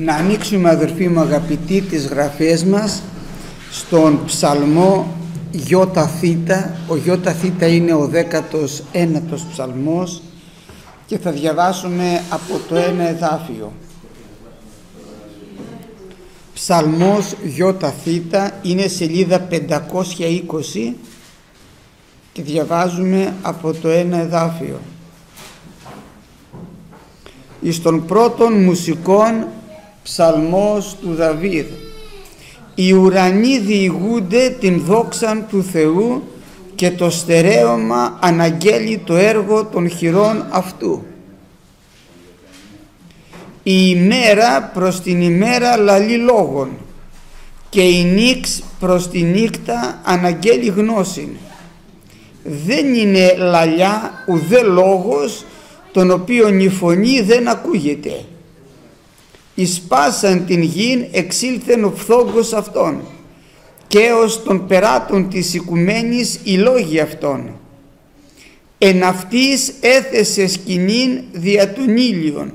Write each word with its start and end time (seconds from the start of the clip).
να 0.00 0.14
ανοίξουμε 0.14 0.68
αδερφοί 0.68 1.08
μου 1.08 1.20
αγαπητοί 1.20 1.80
τις 1.80 2.06
γραφές 2.06 2.64
μας 2.64 3.02
στον 3.70 4.24
ψαλμό 4.24 5.14
Ιώτα 5.68 6.06
Θήτα. 6.06 6.76
Ο 6.88 6.96
Ιώτα 7.04 7.32
Θήτα 7.32 7.66
είναι 7.66 7.92
ο 7.92 8.10
19ος 8.12 9.40
ψαλμός 9.52 10.22
και 11.06 11.18
θα 11.18 11.30
διαβάσουμε 11.30 12.22
από 12.30 12.60
το 12.68 12.74
ένα 12.74 13.08
εδάφιο. 13.08 13.72
Ψαλμός 16.54 17.34
Ιώτα 17.56 17.90
Θήτα 17.90 18.58
είναι 18.62 18.86
σελίδα 18.86 19.48
520 19.50 20.94
και 22.32 22.42
διαβάζουμε 22.42 23.34
από 23.42 23.72
το 23.72 23.88
ένα 23.88 24.18
εδάφιο. 24.18 24.80
Εις 27.60 27.82
των 27.82 28.06
πρώτων 28.06 28.62
μουσικών 28.62 29.46
ψαλμός 30.08 30.96
του 31.00 31.14
Δαβίδ 31.14 31.66
οι 32.80 32.92
ουρανοί 32.92 33.58
διηγούνται 33.58 34.56
την 34.60 34.80
δόξαν 34.84 35.46
του 35.48 35.62
Θεού 35.62 36.22
και 36.74 36.90
το 36.90 37.10
στερέωμα 37.10 38.18
αναγγέλει 38.20 38.98
το 39.04 39.16
έργο 39.16 39.64
των 39.64 39.88
χειρών 39.90 40.44
αυτού. 40.50 41.04
Η 43.62 43.94
ημέρα 43.96 44.70
προς 44.74 45.00
την 45.00 45.20
ημέρα 45.20 45.76
λαλεί 45.76 46.16
λόγων 46.16 46.70
και 47.68 47.82
η 47.82 48.04
νύξ 48.04 48.62
προς 48.80 49.08
τη 49.08 49.22
νύχτα 49.22 50.00
αναγγέλει 50.04 50.66
γνώση. 50.66 51.36
Δεν 52.66 52.94
είναι 52.94 53.34
λαλιά 53.36 54.24
ουδέ 54.28 54.62
λόγος 54.62 55.44
τον 55.92 56.10
οποίον 56.10 56.60
η 56.60 56.68
φωνή 56.68 57.20
δεν 57.20 57.48
ακούγεται 57.48 58.24
«Ισπάσαν 59.58 60.46
την 60.46 60.62
γην 60.62 61.06
εξήλθεν 61.10 61.84
ο 61.84 61.92
φθόγκος 61.96 62.52
αυτών 62.52 63.00
και 63.86 64.10
ως 64.22 64.42
των 64.42 64.66
περάτων 64.66 65.28
της 65.28 65.54
οικουμένης 65.54 66.40
οι 66.42 66.56
λόγοι 66.56 67.00
αυτών. 67.00 67.50
Εν 68.78 69.02
αυτής 69.02 69.72
έθεσε 69.80 70.46
σκηνήν 70.46 71.20
δια 71.32 71.72
των 71.72 71.96
ήλιων 71.96 72.52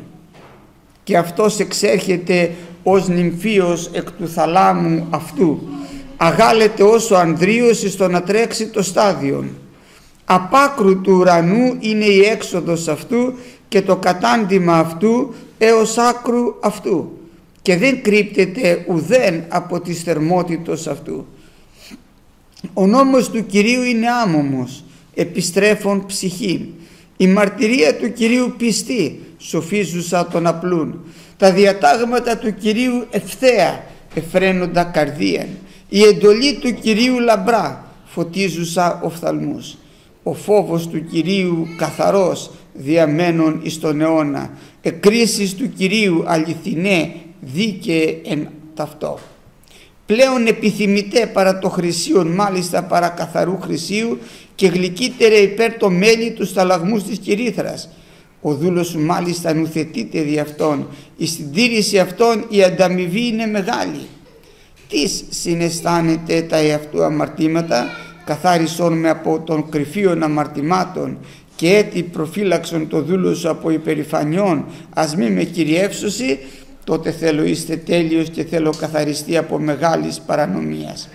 και 1.03 1.17
αυτός 1.17 1.59
εξέρχεται 1.59 2.51
ως 2.83 3.07
νυμφίος 3.07 3.89
εκ 3.93 4.11
του 4.11 4.27
θαλάμου 4.27 5.07
αυτού 5.09 5.61
αγάλεται 6.17 6.83
όσο 6.83 7.15
ανδρίος 7.15 7.79
στο 7.79 8.07
να 8.07 8.21
τρέξει 8.21 8.67
το 8.67 8.81
στάδιον. 8.83 9.49
Απάκρου 10.25 11.01
του 11.01 11.13
ουρανού 11.13 11.77
είναι 11.79 12.05
η 12.05 12.19
έξοδος 12.19 12.87
αυτού 12.87 13.33
και 13.67 13.81
το 13.81 13.95
κατάντημα 13.95 14.77
αυτού 14.77 15.33
έως 15.64 15.97
άκρου 15.97 16.56
αυτού 16.61 17.17
και 17.61 17.78
δεν 17.78 18.02
κρύπτεται 18.02 18.86
ουδέν 18.89 19.44
από 19.47 19.80
τις 19.80 20.02
θερμότητος 20.02 20.88
αυτού. 20.88 21.25
Ο 22.73 22.88
νόμος 22.88 23.30
του 23.30 23.45
Κυρίου 23.45 23.83
είναι 23.83 24.08
άμομος, 24.23 24.83
επιστρέφων 25.14 26.05
ψυχή. 26.05 26.73
Η 27.17 27.28
μαρτυρία 27.28 27.95
του 27.95 28.14
Κυρίου 28.14 28.53
πιστή, 28.58 29.20
σοφίζουσα 29.38 30.28
τον 30.28 30.47
απλούν. 30.47 31.00
Τα 31.38 31.52
διατάγματα 31.52 32.38
του 32.38 32.53
Κυρίου 32.55 33.05
ευθέα, 33.09 33.83
εφραίνοντα 34.14 34.83
καρδίαν. 34.83 35.48
Η 35.89 36.03
εντολή 36.03 36.53
του 36.53 36.73
Κυρίου 36.73 37.20
λαμπρά, 37.20 37.92
φωτίζουσα 38.05 39.00
οφθαλμούς. 39.03 39.77
Ο 40.23 40.33
φόβος 40.33 40.88
του 40.88 41.05
Κυρίου 41.05 41.67
καθαρός, 41.77 42.52
διαμένων 42.73 43.59
εις 43.64 43.80
τον 43.80 44.02
αιώνα 44.02 44.50
εκκρίσεις 44.86 45.55
του 45.55 45.73
Κυρίου 45.73 46.23
αληθινέ 46.27 47.16
δίκαιε 47.42 48.17
εν 48.26 48.48
ταυτό. 48.73 49.20
Πλέον 50.05 50.48
επιθυμητέ 50.48 51.26
παρά 51.26 51.60
το 51.60 51.70
χρυσίον 51.70 52.27
μάλιστα 52.27 52.83
παρά 52.83 53.10
καθαρού 53.10 53.60
χρυσίου 53.61 54.20
και 54.55 54.67
γλυκύτερε 54.67 55.36
υπέρ 55.36 55.77
το 55.77 55.89
μέλι 55.89 56.32
τους 56.32 56.49
σταλαγμούς 56.49 57.04
της 57.04 57.17
κυρίθρας 57.17 57.89
ο 58.45 58.54
δούλος 58.54 58.88
σου 58.88 58.99
μάλιστα 58.99 59.54
νουθετείται 59.54 60.22
δι' 60.22 60.39
αυτόν. 60.39 60.88
Η 61.17 61.26
συντήρηση 61.26 61.99
αυτών 61.99 62.45
η 62.49 62.64
ανταμοιβή 62.64 63.27
είναι 63.27 63.45
μεγάλη. 63.45 64.08
Τις 64.89 65.23
συναισθάνεται 65.30 66.42
τα 66.42 66.58
εαυτού 66.58 67.04
αμαρτήματα 67.04 67.86
καθάρισόν 68.26 68.99
με 68.99 69.10
από 69.10 69.39
των 69.39 69.70
κρυφίων 69.70 70.23
αμαρτημάτων 70.23 71.17
και 71.63 71.75
έτι 71.75 72.03
προφύλαξον 72.03 72.87
το 72.87 73.01
δούλο 73.01 73.33
σου 73.33 73.49
από 73.49 73.69
υπερηφανιών 73.69 74.65
ας 74.93 75.15
μη 75.15 75.29
με 75.29 75.43
κυριεύσωση 75.43 76.39
τότε 76.83 77.11
θέλω 77.11 77.43
είστε 77.43 77.75
τέλειος 77.75 78.29
και 78.29 78.43
θέλω 78.43 78.73
καθαριστεί 78.79 79.37
από 79.37 79.59
μεγάλης 79.59 80.19
παρανομίας. 80.19 81.09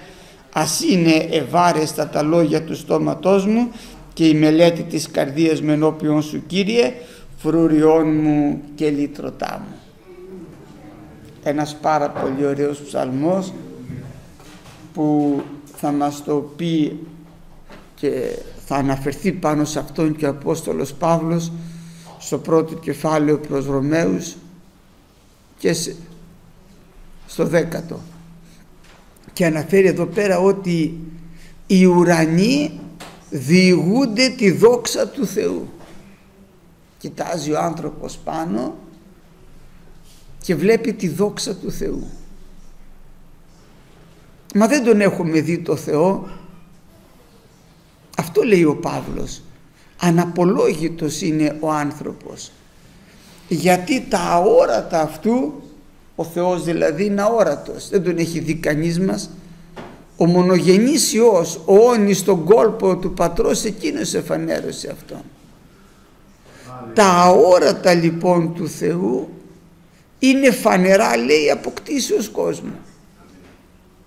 Ας 0.53 0.81
είναι 0.81 1.29
ευάρεστα 1.31 2.09
τα 2.09 2.23
λόγια 2.23 2.63
του 2.63 2.77
στόματός 2.77 3.47
μου 3.47 3.71
και 4.13 4.27
η 4.27 4.35
μελέτη 4.35 4.83
της 4.83 5.11
καρδίας 5.11 5.63
με 5.63 5.73
ενώπιον 5.73 6.23
σου 6.23 6.43
Κύριε, 6.47 6.93
φρουριών 7.37 8.21
μου 8.21 8.61
και 8.75 8.91
λύτρωτά 8.91 9.63
μου. 9.67 9.75
Ένας 11.43 11.77
πάρα 11.83 12.11
πολύ 12.11 12.47
ωραίος 12.47 12.79
ψαλμός 12.79 13.53
που 14.93 15.41
θα 15.77 15.93
μας 15.93 16.25
το 16.25 16.53
πει 16.57 16.99
και 17.99 18.39
θα 18.67 18.77
αναφερθεί 18.77 19.33
πάνω 19.33 19.65
σε 19.65 19.79
αυτόν 19.79 20.17
και 20.17 20.27
ο 20.27 20.29
Απόστολος 20.29 20.93
Παύλος 20.93 21.53
στο 22.19 22.39
πρώτο 22.39 22.75
κεφάλαιο 22.75 23.39
προς 23.39 23.67
Ρωμαίους 23.67 24.37
και 25.59 25.77
στο 27.27 27.45
δέκατο. 27.45 28.01
Και 29.33 29.47
αναφέρει 29.47 29.87
εδώ 29.87 30.07
πέρα 30.07 30.39
ότι 30.39 31.01
οι 31.67 31.85
ουρανοί 31.85 32.81
διηγούνται 33.31 34.29
τη 34.29 34.51
δόξα 34.51 35.09
του 35.09 35.27
Θεού. 35.27 35.69
Κοιτάζει 36.99 37.53
ο 37.53 37.59
άνθρωπος 37.59 38.19
πάνω 38.25 38.77
και 40.43 40.55
βλέπει 40.55 40.93
τη 40.93 41.09
δόξα 41.09 41.55
του 41.55 41.71
Θεού. 41.71 42.07
Μα 44.55 44.67
δεν 44.67 44.85
τον 44.85 45.01
έχουμε 45.01 45.41
δει 45.41 45.59
το 45.59 45.77
Θεό 45.77 46.29
αυτό 48.19 48.43
λέει 48.43 48.65
ο 48.65 48.77
Παύλος. 48.77 49.43
Αναπολόγητος 50.01 51.21
είναι 51.23 51.57
ο 51.61 51.71
άνθρωπος. 51.71 52.51
Γιατί 53.49 54.07
τα 54.09 54.19
αόρατα 54.19 55.01
αυτού, 55.01 55.63
ο 56.15 56.25
Θεός 56.25 56.65
δηλαδή 56.65 57.05
είναι 57.05 57.23
αόρατος, 57.23 57.89
δεν 57.89 58.03
τον 58.03 58.19
έχει 58.19 58.39
δει 58.39 58.55
κανείς 58.55 59.01
μας. 59.01 59.31
Ο 60.17 60.27
μονογενής 60.27 61.13
Υιός, 61.13 61.61
ο 61.65 61.75
όνης 61.75 62.19
στον 62.19 62.45
κόλπο 62.45 62.97
του 62.97 63.15
πατρός, 63.15 63.65
εκείνος 63.65 64.15
εφανέρωσε 64.15 64.91
αυτόν. 64.91 65.23
Τα 66.95 67.05
αόρατα 67.05 67.95
λοιπόν 67.95 68.55
του 68.55 68.69
Θεού 68.69 69.29
είναι 70.19 70.51
φανερά 70.51 71.17
λέει 71.17 71.51
αποκτήσεως 71.51 72.29
κόσμου. 72.29 72.79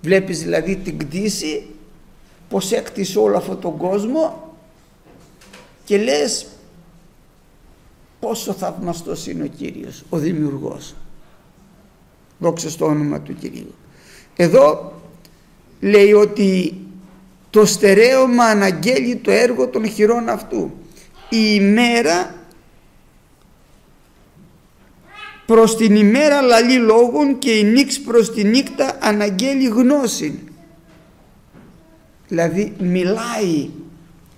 Βλέπεις 0.02 0.42
δηλαδή 0.42 0.76
την 0.76 0.98
κτήση 0.98 1.66
πως 2.52 2.72
έκτισε 2.72 3.20
όλο 3.20 3.38
αυτόν 3.38 3.60
τον 3.60 3.78
κόσμο 3.78 4.56
και 5.84 5.98
λες 5.98 6.48
πόσο 8.20 8.54
θαυμαστός 8.54 9.28
είναι 9.28 9.44
ο 9.44 9.48
Κύριος, 9.48 10.04
ο 10.10 10.18
Δημιουργός. 10.18 10.96
Δόξα 12.40 12.70
στο 12.70 12.86
όνομα 12.86 13.22
του 13.22 13.36
Κυρίου. 13.36 13.74
Εδώ 14.36 14.94
λέει 15.80 16.14
ότι 16.14 16.78
το 17.50 17.66
στερέωμα 17.66 18.44
αναγγέλει 18.44 19.16
το 19.16 19.32
έργο 19.32 19.68
των 19.68 19.88
χειρών 19.88 20.30
αυτού. 20.30 20.72
Η 21.30 21.58
ημέρα 21.60 22.36
προς 25.46 25.76
την 25.76 25.96
ημέρα 25.96 26.42
λαλεί 26.42 26.78
λόγων 26.78 27.40
και 27.40 27.52
η 27.52 27.64
νύξ 27.64 28.00
προς 28.00 28.32
τη 28.32 28.44
νύχτα 28.44 28.98
αναγγέλει 29.02 29.68
γνώση 29.68 30.51
δηλαδή 32.32 32.74
μιλάει 32.80 33.70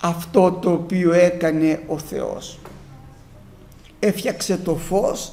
αυτό 0.00 0.52
το 0.52 0.72
οποίο 0.72 1.12
έκανε 1.12 1.82
ο 1.86 1.98
Θεός. 1.98 2.58
Έφτιαξε 3.98 4.56
το 4.56 4.76
φως 4.76 5.32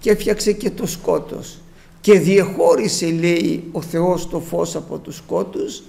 και 0.00 0.10
έφτιαξε 0.10 0.52
και 0.52 0.70
το 0.70 0.86
σκότος. 0.86 1.58
Και 2.00 2.18
διεχώρισε 2.18 3.10
λέει 3.10 3.68
ο 3.72 3.82
Θεός 3.82 4.28
το 4.28 4.40
φως 4.40 4.76
από 4.76 4.98
τους 4.98 5.16
σκότους 5.16 5.82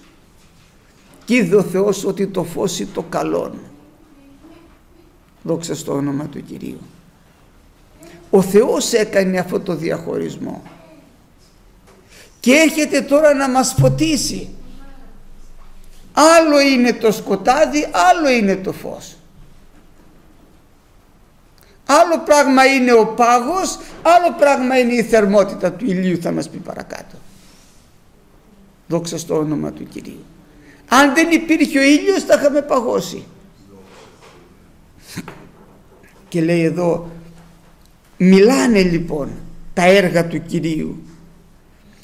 και 1.25 1.35
είδε 1.35 1.55
ο 1.55 1.63
Θεός 1.63 2.05
ότι 2.05 2.27
το 2.27 2.43
φως 2.43 2.79
είναι 2.79 2.89
το 2.93 3.03
καλόν. 3.09 3.53
Δόξα 5.43 5.75
στο 5.75 5.93
όνομα 5.93 6.25
του 6.25 6.43
Κυρίου. 6.43 6.79
Ο 8.29 8.41
Θεός 8.41 8.93
έκανε 8.93 9.39
αυτό 9.39 9.59
το 9.59 9.75
διαχωρισμό. 9.75 10.61
Και 12.39 12.51
έρχεται 12.53 13.01
τώρα 13.01 13.33
να 13.33 13.49
μας 13.49 13.75
φωτίσει 13.79 14.49
άλλο 16.13 16.59
είναι 16.59 16.93
το 16.93 17.11
σκοτάδι 17.11 17.87
άλλο 17.91 18.29
είναι 18.29 18.55
το 18.55 18.71
φως. 18.71 19.15
Άλλο 21.85 22.19
πράγμα 22.25 22.65
είναι 22.65 22.93
ο 22.93 23.05
πάγος 23.05 23.79
άλλο 24.01 24.35
πράγμα 24.37 24.79
είναι 24.79 24.93
η 24.93 25.03
θερμότητα 25.03 25.71
του 25.71 25.85
ηλίου 25.85 26.21
θα 26.21 26.31
μας 26.31 26.49
πει 26.49 26.57
παρακάτω. 26.57 27.17
Δόξα 28.87 29.17
στο 29.17 29.37
όνομα 29.37 29.71
του 29.71 29.87
Κυρίου. 29.87 30.25
Αν 30.87 31.13
δεν 31.13 31.31
υπήρχε 31.31 31.79
ο 31.79 31.83
ήλιος 31.83 32.23
θα 32.23 32.35
είχαμε 32.39 32.61
παγώσει. 32.61 33.23
Και 36.29 36.41
λέει 36.41 36.63
εδώ 36.63 37.09
μιλάνε 38.17 38.81
λοιπόν 38.81 39.29
τα 39.73 39.85
έργα 39.85 40.27
του 40.27 40.41
Κυρίου. 40.45 41.01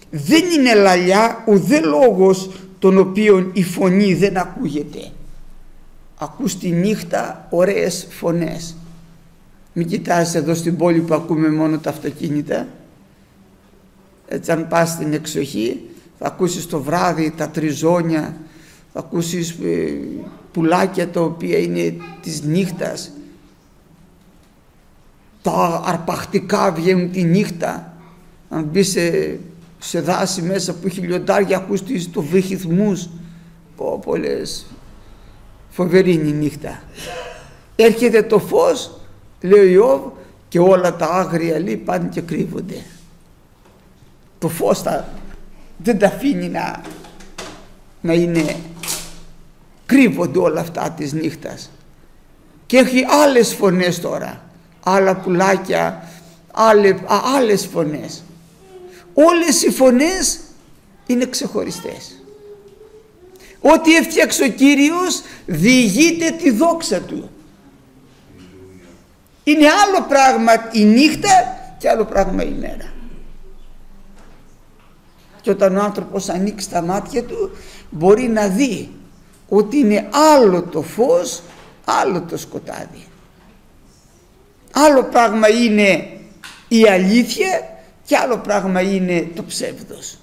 Δεν 0.10 0.44
είναι 0.58 0.74
λαλιά 0.74 1.44
ουδέ 1.48 1.80
λόγος 1.80 2.50
τον 2.80 2.98
οποίον 2.98 3.50
η 3.54 3.64
φωνή 3.64 4.14
δεν 4.14 4.38
ακούγεται. 4.38 5.12
Ακούς 6.18 6.58
τη 6.58 6.70
νύχτα 6.70 7.48
ωραίες 7.50 8.08
φωνές. 8.10 8.76
Μην 9.74 9.88
κοιτάς 9.88 10.36
εδώ 10.36 10.54
στην 10.54 10.78
πόλη 10.78 11.00
που 11.00 11.14
ακούμε 11.14 11.50
μόνο 11.50 11.78
τα 11.78 11.90
αυτοκίνητα. 11.90 12.68
Έτσι 14.28 14.52
αν 14.52 14.68
πας 14.68 14.90
στην 14.90 15.14
εξοχή 15.14 15.82
θα 16.20 16.28
ακούσεις 16.28 16.68
το 16.68 16.82
βράδυ 16.82 17.32
τα 17.32 17.50
τριζόνια 17.50 18.38
θα 18.94 19.00
ακούσεις 19.00 19.50
ε, 19.50 19.94
πουλάκια 20.52 21.10
τα 21.10 21.22
οποία 21.22 21.58
είναι 21.58 21.96
της 22.22 22.42
νύχτας. 22.42 23.12
Τα 25.42 25.82
αρπακτικά 25.86 26.72
βγαίνουν 26.72 27.12
τη 27.12 27.24
νύχτα. 27.24 27.94
Αν 28.50 28.64
μπεις 28.64 28.90
σε, 28.90 29.40
σε 29.80 30.02
δάση 30.02 30.42
μέσα 30.42 30.74
που 30.74 30.88
έχει 30.88 31.00
λιοντάρια 31.00 31.58
ακούς 31.58 31.82
το 32.12 32.22
βυθμούς 32.22 33.10
πω 33.76 34.00
πολλές 34.06 34.66
φοβερή 35.70 36.14
είναι 36.14 36.28
η 36.28 36.32
νύχτα. 36.32 36.82
Έρχεται 37.76 38.24
το 38.24 38.40
φως 38.40 38.92
λέει 39.42 39.60
ο 39.60 39.70
Ιώβ 39.70 40.02
και 40.48 40.60
όλα 40.60 40.96
τα 40.96 41.06
άγρια 41.06 41.60
λέει 41.60 41.78
πάνε 41.78 42.08
και 42.08 42.22
κρύβονται. 42.22 42.84
Το 44.40 44.50
φως 44.50 44.84
τα, 44.84 45.08
δεν 45.78 46.00
τα 46.00 46.08
αφήνει 46.08 46.50
να, 46.50 46.82
να 48.02 48.14
είναι 48.14 48.56
κρύβονται 49.86 50.40
όλα 50.40 50.62
αυτά 50.62 50.92
της 50.92 51.14
νύχτας. 51.14 51.72
Και 52.66 52.78
έχει 52.78 53.06
άλλες 53.24 53.54
φωνές 53.54 54.00
τώρα. 54.00 54.44
Άλλα 54.84 55.16
πουλάκια 55.16 56.10
άλλε, 56.52 56.90
α, 56.90 57.22
άλλες 57.36 57.66
φωνές 57.66 58.24
όλες 59.28 59.64
οι 59.64 59.70
φωνές 59.72 60.40
είναι 61.06 61.26
ξεχωριστές 61.26 62.20
Ό,τι 63.62 63.96
έφτιαξε 63.96 64.44
ο 64.44 64.48
Κύριος 64.48 65.22
διηγείται 65.46 66.32
τη 66.32 66.52
δόξα 66.52 67.02
Του. 67.02 67.30
Είναι 69.44 69.68
άλλο 69.68 70.06
πράγμα 70.08 70.52
η 70.72 70.84
νύχτα 70.84 71.58
και 71.78 71.90
άλλο 71.90 72.06
πράγμα 72.06 72.44
η 72.44 72.52
μέρα. 72.60 72.94
Και 75.42 75.50
όταν 75.50 75.78
ο 75.78 75.82
άνθρωπος 75.82 76.30
ανοίξει 76.30 76.70
τα 76.70 76.82
μάτια 76.82 77.24
του 77.24 77.52
μπορεί 77.90 78.28
να 78.28 78.48
δει 78.48 78.90
ότι 79.50 79.78
είναι 79.78 80.10
άλλο 80.12 80.62
το 80.62 80.82
φως, 80.82 81.42
άλλο 81.86 82.22
το 82.22 82.38
σκοτάδι. 82.38 83.06
Άλλο 84.72 85.04
πράγμα 85.04 85.50
είναι 85.50 86.10
η 86.68 86.88
αλήθεια 86.88 87.79
και 88.10 88.18
άλλο 88.18 88.38
πράγμα 88.38 88.82
είναι 88.82 89.30
το 89.36 89.44
ψεύδος. 89.44 90.18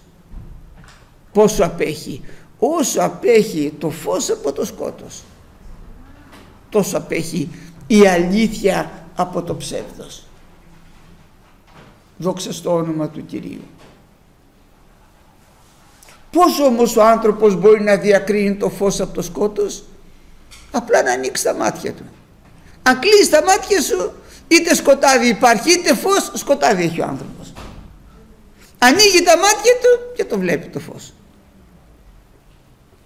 Πόσο 1.33 1.65
απέχει. 1.65 2.23
Όσο 2.59 3.01
απέχει 3.01 3.73
το 3.79 3.91
φως 3.91 4.31
από 4.31 4.53
το 4.53 4.65
σκότος 4.65 5.23
τόσο 6.71 6.97
απέχει 6.97 7.51
η 7.87 8.07
αλήθεια 8.07 9.07
από 9.17 9.43
το 9.43 9.57
ψεύδος. 9.57 10.23
Δόξα 12.17 12.53
στο 12.53 12.75
όνομα 12.75 13.09
του 13.09 13.27
Κυρίου. 13.27 13.63
Πώς 16.31 16.61
όμως 16.61 16.97
ο 16.97 17.03
άνθρωπος 17.05 17.55
μπορεί 17.55 17.83
να 17.83 17.97
διακρίνει 17.97 18.55
το 18.55 18.69
φως 18.69 19.01
από 19.01 19.15
το 19.15 19.23
σκότος; 19.23 19.85
Απλά 20.71 21.03
να 21.03 21.13
ανοίξει 21.13 21.45
τα 21.45 21.55
μάτια 21.55 21.93
του. 21.93 22.05
Αν 22.83 22.99
κλείσει 22.99 23.31
τα 23.31 23.43
μάτια 23.43 23.83
σου 23.83 24.13
είτε 24.49 24.75
σκοτάδι 24.75 25.29
υπάρχει 25.29 25.73
είτε 25.73 25.95
φως 25.95 26.31
σκοτάδι 26.35 26.83
έχει 26.83 27.01
ο 27.01 27.05
άνθρωπος 27.05 27.46
ανοίγει 28.87 29.23
τα 29.23 29.37
μάτια 29.37 29.73
του 29.81 30.13
και 30.17 30.25
το 30.25 30.39
βλέπει 30.39 30.69
το 30.69 30.79
φως 30.79 31.13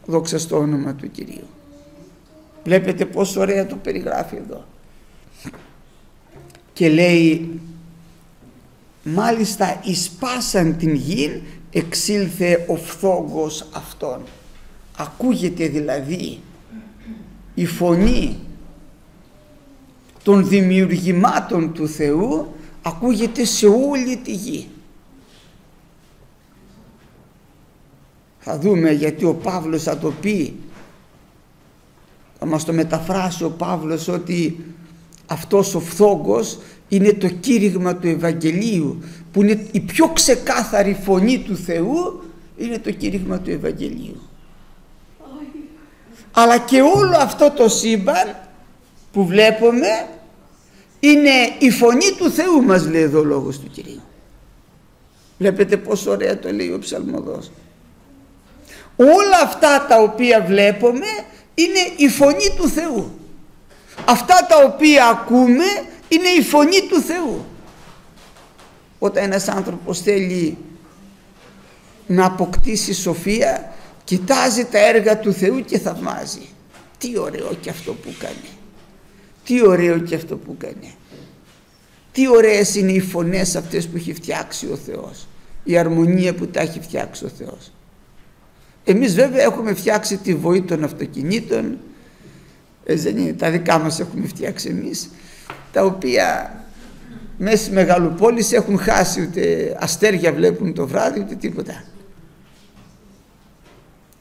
Δόξα 0.06 0.38
στο 0.38 0.56
όνομα 0.56 0.94
του 0.94 1.10
Κυρίου. 1.10 1.46
Βλέπετε 2.64 3.04
πόσο 3.04 3.40
ωραία 3.40 3.66
το 3.66 3.76
περιγράφει 3.76 4.36
εδώ. 4.36 4.64
Και 6.72 6.88
λέει 6.88 7.60
μάλιστα 9.02 9.80
εισπάσαν 9.84 10.76
την 10.76 10.94
γη 10.94 11.42
εξήλθε 11.70 12.64
ο 12.68 12.76
φθόγκος 12.76 13.66
αυτών. 13.72 14.22
Ακούγεται 14.96 15.68
δηλαδή 15.68 16.40
η 17.54 17.66
φωνή 17.66 18.38
των 20.22 20.48
δημιουργημάτων 20.48 21.72
του 21.72 21.88
Θεού 21.88 22.54
ακούγεται 22.82 23.44
σε 23.44 23.66
όλη 23.66 24.16
τη 24.16 24.32
γη. 24.32 24.68
Θα 28.40 28.58
δούμε 28.58 28.90
γιατί 28.90 29.24
ο 29.24 29.34
Παύλος 29.34 29.82
θα 29.82 29.98
το 29.98 30.12
πει. 30.20 30.54
Θα 32.38 32.46
μας 32.46 32.64
το 32.64 32.72
μεταφράσει 32.72 33.44
ο 33.44 33.50
Παύλος 33.50 34.08
ότι 34.08 34.64
αυτός 35.26 35.74
ο 35.74 35.80
φθόγκος 35.80 36.58
είναι 36.88 37.12
το 37.12 37.28
κήρυγμα 37.28 37.96
του 37.96 38.08
Ευαγγελίου 38.08 39.02
που 39.32 39.42
είναι 39.42 39.66
η 39.72 39.80
πιο 39.80 40.08
ξεκάθαρη 40.08 40.98
φωνή 41.02 41.38
του 41.38 41.56
Θεού 41.56 42.22
είναι 42.56 42.78
το 42.78 42.90
κήρυγμα 42.90 43.38
του 43.38 43.50
Ευαγγελίου. 43.50 44.20
Αλλά 46.32 46.58
και 46.58 46.80
όλο 46.80 47.16
αυτό 47.16 47.50
το 47.50 47.68
σύμπαν 47.68 48.36
που 49.12 49.26
βλέπουμε 49.26 50.08
είναι 51.00 51.30
η 51.58 51.70
φωνή 51.70 52.12
του 52.18 52.30
Θεού 52.30 52.62
μας 52.62 52.86
λέει 52.86 53.02
εδώ 53.02 53.18
ο 53.18 53.24
λόγος 53.24 53.58
του 53.58 53.70
Κυρίου. 53.70 54.00
Βλέπετε 55.38 55.76
πόσο 55.76 56.10
ωραία 56.10 56.38
το 56.38 56.52
λέει 56.52 56.72
ο 56.72 56.78
ψαλμοδός 56.78 57.50
όλα 59.00 59.40
αυτά 59.42 59.86
τα 59.88 60.02
οποία 60.02 60.42
βλέπουμε 60.42 61.06
είναι 61.54 61.78
η 61.96 62.08
φωνή 62.08 62.54
του 62.56 62.68
Θεού. 62.68 63.18
Αυτά 64.04 64.46
τα 64.48 64.64
οποία 64.64 65.06
ακούμε 65.06 65.64
είναι 66.08 66.28
η 66.28 66.42
φωνή 66.42 66.86
του 66.88 67.00
Θεού. 67.00 67.44
Όταν 68.98 69.24
ένας 69.24 69.48
άνθρωπος 69.48 70.00
θέλει 70.00 70.58
να 72.06 72.24
αποκτήσει 72.24 72.94
σοφία 72.94 73.72
κοιτάζει 74.04 74.64
τα 74.64 74.78
έργα 74.78 75.18
του 75.18 75.32
Θεού 75.32 75.64
και 75.64 75.78
θαυμάζει. 75.78 76.48
Τι 76.98 77.18
ωραίο 77.18 77.56
και 77.60 77.70
αυτό 77.70 77.92
που 77.92 78.14
κάνει. 78.18 78.50
Τι 79.44 79.66
ωραίο 79.66 79.98
και 79.98 80.14
αυτό 80.14 80.36
που 80.36 80.56
κάνει. 80.58 80.94
Τι 82.12 82.28
ωραίες 82.28 82.74
είναι 82.74 82.92
οι 82.92 83.00
φωνές 83.00 83.56
αυτές 83.56 83.88
που 83.88 83.96
έχει 83.96 84.14
φτιάξει 84.14 84.66
ο 84.72 84.76
Θεός. 84.76 85.26
Η 85.64 85.78
αρμονία 85.78 86.34
που 86.34 86.46
τα 86.46 86.60
έχει 86.60 86.80
φτιάξει 86.80 87.24
ο 87.24 87.28
Θεός 87.28 87.72
εμείς 88.90 89.14
βέβαια 89.14 89.42
έχουμε 89.42 89.74
φτιάξει 89.74 90.16
τη 90.16 90.34
βοή 90.34 90.62
των 90.62 90.84
αυτοκινήτων, 90.84 91.78
έτσι 92.84 93.04
δεν 93.04 93.16
είναι, 93.22 93.32
τα 93.32 93.50
δικά 93.50 93.78
μας 93.78 94.00
έχουμε 94.00 94.26
φτιάξει 94.26 94.68
εμείς, 94.68 95.10
τα 95.72 95.84
οποία 95.84 96.54
μέσα 97.38 97.56
στη 97.56 97.72
μεγαλοπόλεις 97.72 98.52
έχουν 98.52 98.78
χάσει 98.78 99.22
ούτε 99.22 99.76
αστέρια 99.80 100.32
βλέπουν 100.32 100.74
το 100.74 100.86
βράδυ 100.86 101.20
ούτε 101.20 101.34
τίποτα. 101.34 101.84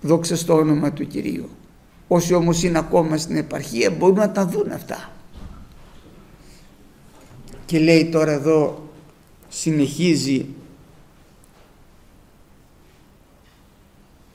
Δόξα 0.01 0.35
στο 0.35 0.53
όνομα 0.55 0.93
του 0.93 1.07
Κυρίου. 1.07 1.49
Όσοι 2.07 2.33
όμως 2.33 2.63
είναι 2.63 2.77
ακόμα 2.77 3.17
στην 3.17 3.38
επαρχία 3.38 3.91
μπορούν 3.91 4.17
να 4.17 4.31
τα 4.31 4.45
δουν 4.45 4.71
αυτά. 4.71 5.11
Και 7.65 7.79
λέει 7.79 8.09
τώρα 8.09 8.31
εδώ 8.31 8.89
συνεχίζει 9.49 10.45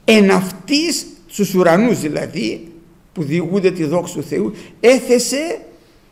εν 0.05 0.31
αυτής 0.31 1.05
στους 1.27 1.53
ουρανούς 1.53 1.99
δηλαδή 1.99 2.71
που 3.13 3.23
διηγούνται 3.23 3.71
τη 3.71 3.83
δόξη 3.83 4.13
του 4.13 4.23
Θεού 4.23 4.53
έθεσε 4.79 5.61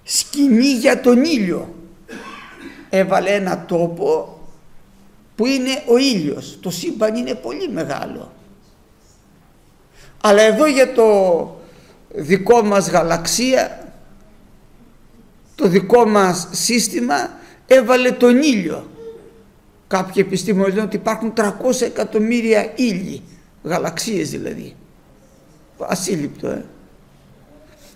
σκηνή 0.03 0.71
για 0.71 1.01
τον 1.01 1.23
ήλιο. 1.23 1.75
Έβαλε 2.89 3.29
ένα 3.29 3.65
τόπο 3.65 4.39
που 5.35 5.45
είναι 5.45 5.83
ο 5.87 5.97
ήλιος. 5.97 6.57
Το 6.61 6.69
σύμπαν 6.69 7.15
είναι 7.15 7.33
πολύ 7.33 7.69
μεγάλο. 7.69 8.31
Αλλά 10.21 10.41
εδώ 10.41 10.65
για 10.65 10.93
το 10.93 11.61
δικό 12.15 12.61
μας 12.61 12.89
γαλαξία 12.89 13.93
το 15.55 15.67
δικό 15.67 16.05
μας 16.05 16.47
σύστημα 16.51 17.29
έβαλε 17.67 18.11
τον 18.11 18.41
ήλιο. 18.41 18.87
Κάποιοι 19.87 20.23
επιστήμονες 20.27 20.73
λένε 20.73 20.85
ότι 20.85 20.95
υπάρχουν 20.95 21.33
300 21.35 21.51
εκατομμύρια 21.81 22.71
ήλιοι 22.75 23.21
γαλαξίες 23.63 24.29
δηλαδή 24.29 24.75
ασύλληπτο 25.77 26.47
ε. 26.47 26.65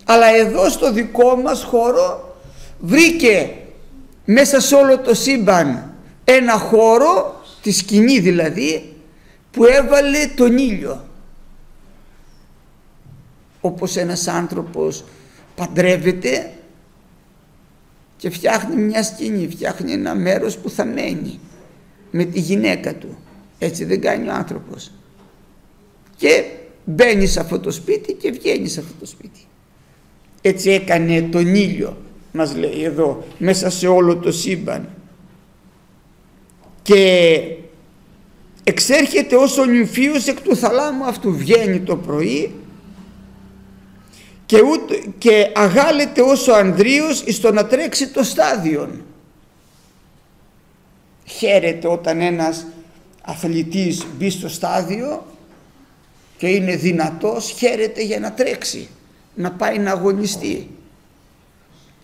αλλά 0.04 0.26
εδώ 0.26 0.68
στο 0.68 0.92
δικό 0.92 1.36
μας 1.36 1.62
χώρο 1.62 2.36
βρήκε 2.78 3.54
μέσα 4.24 4.60
σε 4.60 4.74
όλο 4.74 4.98
το 4.98 5.14
σύμπαν 5.14 5.92
ένα 6.30 6.58
χώρο, 6.58 7.40
τη 7.62 7.70
σκηνή 7.70 8.18
δηλαδή, 8.18 8.96
που 9.50 9.64
έβαλε 9.64 10.26
τον 10.26 10.58
ήλιο. 10.58 11.04
Όπως 13.60 13.96
ένας 13.96 14.26
άνθρωπος 14.26 15.04
παντρεύεται 15.54 16.52
και 18.16 18.30
φτιάχνει 18.30 18.82
μια 18.82 19.02
σκηνή, 19.02 19.48
φτιάχνει 19.48 19.92
ένα 19.92 20.14
μέρος 20.14 20.58
που 20.58 20.70
θα 20.70 20.84
μένει 20.84 21.40
με 22.10 22.24
τη 22.24 22.40
γυναίκα 22.40 22.94
του. 22.94 23.18
Έτσι 23.58 23.84
δεν 23.84 24.00
κάνει 24.00 24.28
ο 24.28 24.32
άνθρωπος. 24.32 24.92
Και 26.18 26.44
μπαίνεις 26.84 27.32
σε 27.32 27.40
αυτό 27.40 27.58
το 27.58 27.70
σπίτι 27.70 28.12
και 28.12 28.30
βγαίνεις 28.30 28.72
σε 28.72 28.80
αυτό 28.80 28.92
το 29.00 29.06
σπίτι. 29.06 29.40
Έτσι 30.42 30.70
έκανε 30.70 31.22
τον 31.22 31.54
ήλιο, 31.54 31.96
μας 32.32 32.56
λέει 32.56 32.84
εδώ, 32.84 33.24
μέσα 33.38 33.70
σε 33.70 33.86
όλο 33.86 34.16
το 34.16 34.32
σύμπαν. 34.32 34.88
Και 36.82 37.40
εξέρχεται 38.64 39.36
ως 39.36 39.58
ο 39.58 39.64
νυμφίος 39.64 40.26
εκ 40.26 40.40
του 40.40 40.56
θαλάμου 40.56 41.04
αυτού, 41.04 41.36
βγαίνει 41.36 41.80
το 41.80 41.96
πρωί 41.96 42.52
και, 44.46 44.60
ούτε, 44.62 45.02
και 45.18 45.50
αγάλεται 45.54 46.22
ως 46.22 46.48
ο 46.48 46.54
Ανδρείος 46.54 47.24
στο 47.28 47.52
να 47.52 47.66
τρέξει 47.66 48.08
το 48.08 48.22
στάδιον. 48.22 49.02
Χαίρεται 51.24 51.88
όταν 51.88 52.20
ένας 52.20 52.66
αθλητής 53.22 54.06
μπει 54.18 54.30
στο 54.30 54.48
στάδιο 54.48 55.26
και 56.38 56.48
είναι 56.48 56.76
δυνατός, 56.76 57.50
χαίρεται 57.50 58.02
για 58.02 58.20
να 58.20 58.32
τρέξει, 58.32 58.88
να 59.34 59.52
πάει 59.52 59.78
να 59.78 59.90
αγωνιστεί. 59.90 60.70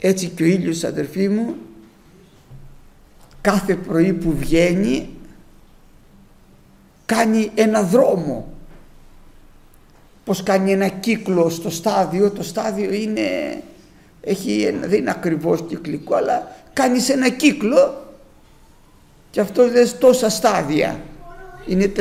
Έτσι 0.01 0.29
και 0.29 0.43
ο 0.43 0.47
ήλιος 0.47 0.85
αδερφοί 0.85 1.29
μου, 1.29 1.55
κάθε 3.41 3.75
πρωί 3.75 4.13
που 4.13 4.37
βγαίνει, 4.37 5.09
κάνει 7.07 7.51
ένα 7.55 7.83
δρόμο. 7.83 8.53
Πως 10.25 10.43
κάνει 10.43 10.73
ένα 10.73 10.89
κύκλο 10.89 11.49
στο 11.49 11.71
στάδιο, 11.71 12.31
το 12.31 12.43
στάδιο 12.43 12.93
είναι, 12.93 13.23
έχει, 14.21 14.71
δεν 14.81 14.99
είναι 14.99 15.11
ακριβώς 15.11 15.65
κυκλικό, 15.69 16.15
αλλά 16.15 16.57
κάνει 16.73 16.99
ένα 17.09 17.29
κύκλο 17.29 18.07
και 19.31 19.41
αυτό 19.41 19.71
δεν 19.71 19.89
τόσα 19.99 20.29
στάδια. 20.29 21.01
Είναι 21.67 21.93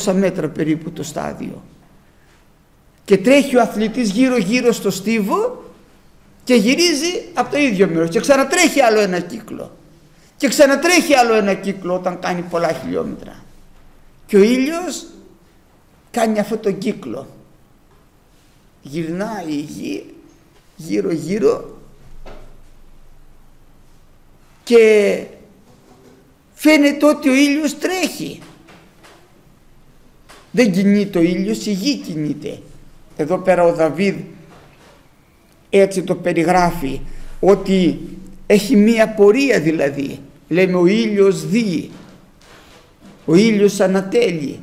400 0.00 0.12
μέτρα 0.12 0.48
περίπου 0.48 0.90
το 0.90 1.02
στάδιο 1.02 1.62
και 3.04 3.18
τρέχει 3.18 3.56
ο 3.56 3.60
αθλητής 3.60 4.10
γύρω 4.10 4.36
γύρω 4.36 4.72
στο 4.72 4.90
στίβο 4.90 5.64
και 6.44 6.54
γυρίζει 6.54 7.28
από 7.34 7.50
το 7.50 7.58
ίδιο 7.58 7.88
μέρος. 7.88 8.10
Και 8.10 8.20
ξανατρέχει 8.20 8.80
άλλο 8.80 9.00
ένα 9.00 9.20
κύκλο. 9.20 9.76
Και 10.36 10.48
ξανατρέχει 10.48 11.14
άλλο 11.14 11.34
ένα 11.34 11.54
κύκλο 11.54 11.94
όταν 11.94 12.18
κάνει 12.18 12.42
πολλά 12.42 12.72
χιλιόμετρα. 12.72 13.44
Και 14.26 14.36
ο 14.36 14.42
ήλιος 14.42 15.06
κάνει 16.10 16.38
αυτό 16.38 16.56
το 16.56 16.72
κύκλο. 16.72 17.26
Γυρνάει 18.82 19.52
η 19.52 19.66
γη 19.68 20.14
γύρω 20.76 21.12
γύρω 21.12 21.78
και 24.64 25.24
φαίνεται 26.54 27.06
ότι 27.06 27.28
ο 27.28 27.34
ήλιος 27.34 27.78
τρέχει. 27.78 28.40
Δεν 30.50 30.72
κινείται 30.72 31.18
ο 31.18 31.22
ήλιος 31.22 31.66
η 31.66 31.72
γη 31.72 31.96
κινείται 31.96 32.58
εδώ 33.22 33.38
πέρα 33.38 33.64
ο 33.64 33.74
Δαβίδ 33.74 34.14
έτσι 35.70 36.02
το 36.02 36.14
περιγράφει 36.14 37.00
ότι 37.40 38.00
έχει 38.46 38.76
μία 38.76 39.08
πορεία 39.08 39.60
δηλαδή. 39.60 40.18
Λέμε 40.48 40.76
ο 40.76 40.86
ήλιος 40.86 41.46
δει 41.46 41.90
ο 43.24 43.34
ήλιος 43.34 43.80
ανατέλει 43.80 44.60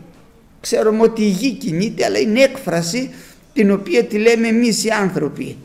ξέρουμε 0.59 1.01
ότι 1.01 1.21
η 1.21 1.29
γη 1.29 1.53
κινείται 1.53 2.05
αλλά 2.05 2.19
είναι 2.19 2.41
έκφραση 2.41 3.09
την 3.53 3.71
οποία 3.71 4.03
τη 4.03 4.17
λέμε 4.17 4.47
εμείς 4.47 4.83
οι 4.83 4.89
άνθρωποι. 4.89 5.57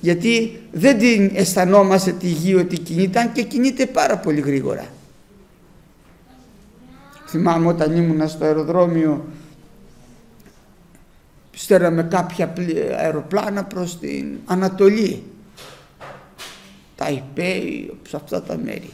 Γιατί 0.00 0.60
δεν 0.72 0.98
την 0.98 1.30
αισθανόμαστε 1.34 2.12
τη 2.12 2.26
γη 2.26 2.54
ότι 2.54 2.78
κινείται 2.78 3.20
αν 3.20 3.32
και 3.32 3.42
κινείται 3.42 3.86
πάρα 3.86 4.18
πολύ 4.18 4.40
γρήγορα. 4.40 4.86
Θυμάμαι 7.28 7.66
όταν 7.66 7.96
ήμουνα 7.96 8.26
στο 8.26 8.44
αεροδρόμιο 8.44 9.24
στέλναμε 11.58 12.02
κάποια 12.02 12.52
αεροπλάνα 12.96 13.64
προς 13.64 13.98
την 13.98 14.38
Ανατολή. 14.44 15.22
Ταϊπέι, 16.96 17.98
σε 18.08 18.16
αυτά 18.16 18.42
τα 18.42 18.56
μέρη. 18.56 18.90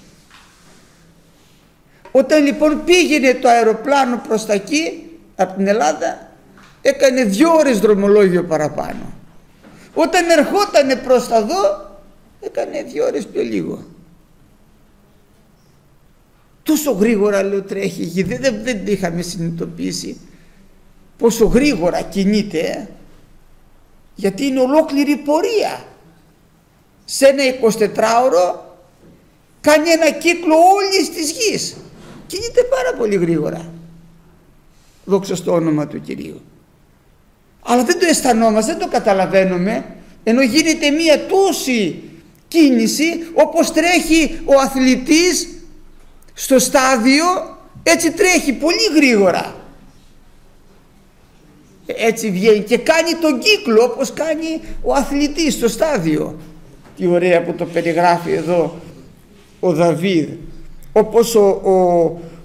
Όταν 2.11 2.44
λοιπόν 2.44 2.85
πήγαινε 2.85 3.35
το 3.35 3.49
αεροπλάνο 3.49 4.23
προς 4.28 4.47
τα 4.47 4.52
εκεί 4.52 5.11
από 5.37 5.56
την 5.56 5.66
Ελλάδα 5.66 6.33
έκανε 6.83 7.25
δύο 7.25 7.54
ώρες 7.54 7.78
δρομολόγιο 7.78 8.44
παραπάνω. 8.44 9.12
Όταν 9.94 10.30
ερχόταν 10.30 11.02
προς 11.04 11.28
τα 11.28 11.44
δω 11.44 11.92
έκανε 12.40 12.83
δύο 12.83 13.04
ώρες 13.04 13.26
πιο 13.26 13.42
λίγο. 13.42 13.85
Τόσο 16.62 16.92
γρήγορα 16.92 17.42
λέω 17.42 17.62
τρέχει 17.62 18.23
δεν, 18.23 18.40
δεν, 18.40 18.62
δεν 18.64 18.87
είχαμε 18.87 19.23
συνειδητοποιήσει 19.23 20.21
πόσο 21.18 21.47
γρήγορα 21.47 22.00
κινείται 22.00 22.59
ε. 22.59 22.88
γιατί 24.14 24.47
είναι 24.47 24.61
ολόκληρη 24.61 25.16
πορεία. 25.16 25.85
Σε 27.04 27.26
ένα 27.26 27.42
24ωρο 27.62 28.59
κάνει 29.61 29.88
ένα 29.88 30.11
κύκλο 30.11 30.54
όλης 30.54 31.11
της 31.11 31.30
γης. 31.30 31.76
Κινείται 32.26 32.62
πάρα 32.62 32.94
πολύ 32.99 33.16
γρήγορα. 33.16 33.73
Δόξα 35.04 35.37
στο 35.37 35.52
όνομα 35.52 35.87
του 35.87 36.00
Κυρίου. 36.00 36.42
Αλλά 37.62 37.85
δεν 37.85 37.99
το 37.99 38.06
αισθανόμαστε, 38.06 38.73
δεν 38.73 38.80
το 38.80 38.88
καταλαβαίνουμε 38.88 39.85
ενώ 40.25 40.42
γίνεται 40.42 40.90
μία 40.90 41.26
τόση 41.26 42.02
κίνηση 42.49 43.26
όπως 43.35 43.73
τρέχει 43.73 44.40
ο 44.44 44.61
αθλητής 44.61 45.49
στο 46.35 46.59
στάδιο 46.59 47.25
έτσι 47.83 48.11
τρέχει 48.11 48.52
πολύ 48.52 48.88
γρήγορα 48.94 49.63
έτσι 51.86 52.30
βγαίνει 52.30 52.60
και 52.60 52.78
κάνει 52.78 53.12
τον 53.20 53.38
κύκλο 53.38 53.82
όπως 53.82 54.12
κάνει 54.12 54.60
ο 54.82 54.92
αθλητής 54.92 55.54
στο 55.54 55.68
στάδιο. 55.68 56.36
Τι 56.96 57.06
ωραία 57.06 57.42
που 57.42 57.52
το 57.52 57.64
περιγράφει 57.64 58.32
εδώ 58.32 58.74
ο 59.60 59.72
Δαβίδ. 59.72 60.28
Όπως 60.92 61.34
ο, 61.34 61.46
ο, 61.46 61.72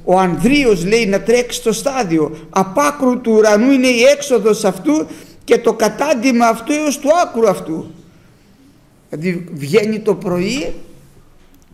ο 0.03 0.19
Ανδρείος 0.19 0.85
λέει 0.85 1.05
να 1.05 1.21
τρέξει 1.21 1.59
στο 1.59 1.71
στάδιο. 1.71 2.37
Απ' 2.49 2.77
του 3.21 3.31
ουρανού 3.31 3.71
είναι 3.71 3.87
η 3.87 4.03
έξοδος 4.03 4.63
αυτού 4.63 5.07
και 5.43 5.57
το 5.57 5.73
κατάντημα 5.73 6.47
αυτού 6.47 6.71
έως 6.71 6.99
του 6.99 7.09
άκρου 7.23 7.49
αυτού. 7.49 7.91
Δηλαδή 9.09 9.45
βγαίνει 9.51 9.99
το 9.99 10.15
πρωί 10.15 10.73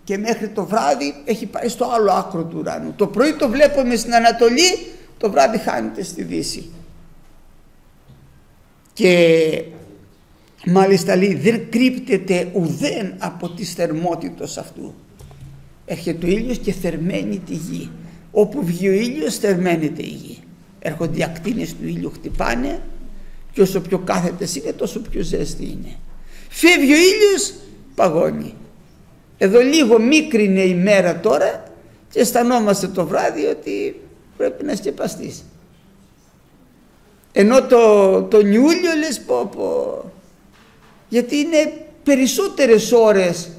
και 0.03 0.17
μέχρι 0.17 0.47
το 0.47 0.65
βράδυ 0.65 1.13
έχει 1.25 1.45
πάει 1.45 1.67
στο 1.67 1.89
άλλο 1.95 2.11
άκρο 2.11 2.43
του 2.43 2.57
ουρανού. 2.59 2.93
Το 2.95 3.07
πρωί 3.07 3.33
το 3.33 3.49
βλέπουμε 3.49 3.95
στην 3.95 4.13
Ανατολή 4.13 4.77
το 5.17 5.31
βράδυ 5.31 5.57
χάνεται 5.57 6.03
στη 6.03 6.23
Δύση 6.23 6.69
και 8.95 9.63
μάλιστα 10.65 11.15
λέει 11.15 11.35
δεν 11.35 11.69
κρύπτεται 11.69 12.49
ουδέν 12.53 13.15
από 13.17 13.49
τις 13.49 13.73
θερμότητες 13.73 14.57
αυτού. 14.57 14.93
Έρχεται 15.85 16.25
ο 16.25 16.29
ήλιος 16.29 16.57
και 16.57 16.71
θερμαίνει 16.71 17.39
τη 17.39 17.53
γη. 17.53 17.89
Όπου 18.31 18.65
βγει 18.65 18.87
ο 18.87 18.91
ήλιος 18.91 19.37
θερμαίνεται 19.37 20.01
η 20.01 20.19
γη. 20.23 20.37
Έρχονται 20.79 21.19
οι 21.19 21.23
ακτίνες 21.23 21.75
του 21.75 21.87
ήλιου 21.87 22.11
χτυπάνε 22.11 22.81
και 23.51 23.61
όσο 23.61 23.81
πιο 23.81 23.97
κάθετες 23.99 24.55
είναι 24.55 24.71
τόσο 24.71 24.99
πιο 24.99 25.21
ζέστη 25.21 25.63
είναι. 25.63 25.95
Φεύγει 26.49 26.93
ο 26.93 26.97
ήλιος 26.97 27.53
παγώνει. 27.95 28.53
Εδώ 29.37 29.59
λίγο 29.59 29.99
μίκρινε 29.99 30.61
η 30.61 30.75
μέρα 30.75 31.19
τώρα 31.19 31.63
και 32.09 32.19
αισθανόμαστε 32.19 32.87
το 32.87 33.05
βράδυ 33.07 33.45
ότι 33.45 34.01
πρέπει 34.37 34.63
να 34.63 34.75
σκεπαστείς 34.75 35.43
ενώ 37.37 37.63
το, 37.63 38.21
τον 38.23 38.51
Ιούλιο 38.53 38.95
λες 38.99 39.21
πω 39.21 39.49
πω 39.55 40.11
γιατί 41.09 41.37
είναι 41.37 41.73
περισσότερες 42.03 42.91
ώρες 42.91 43.49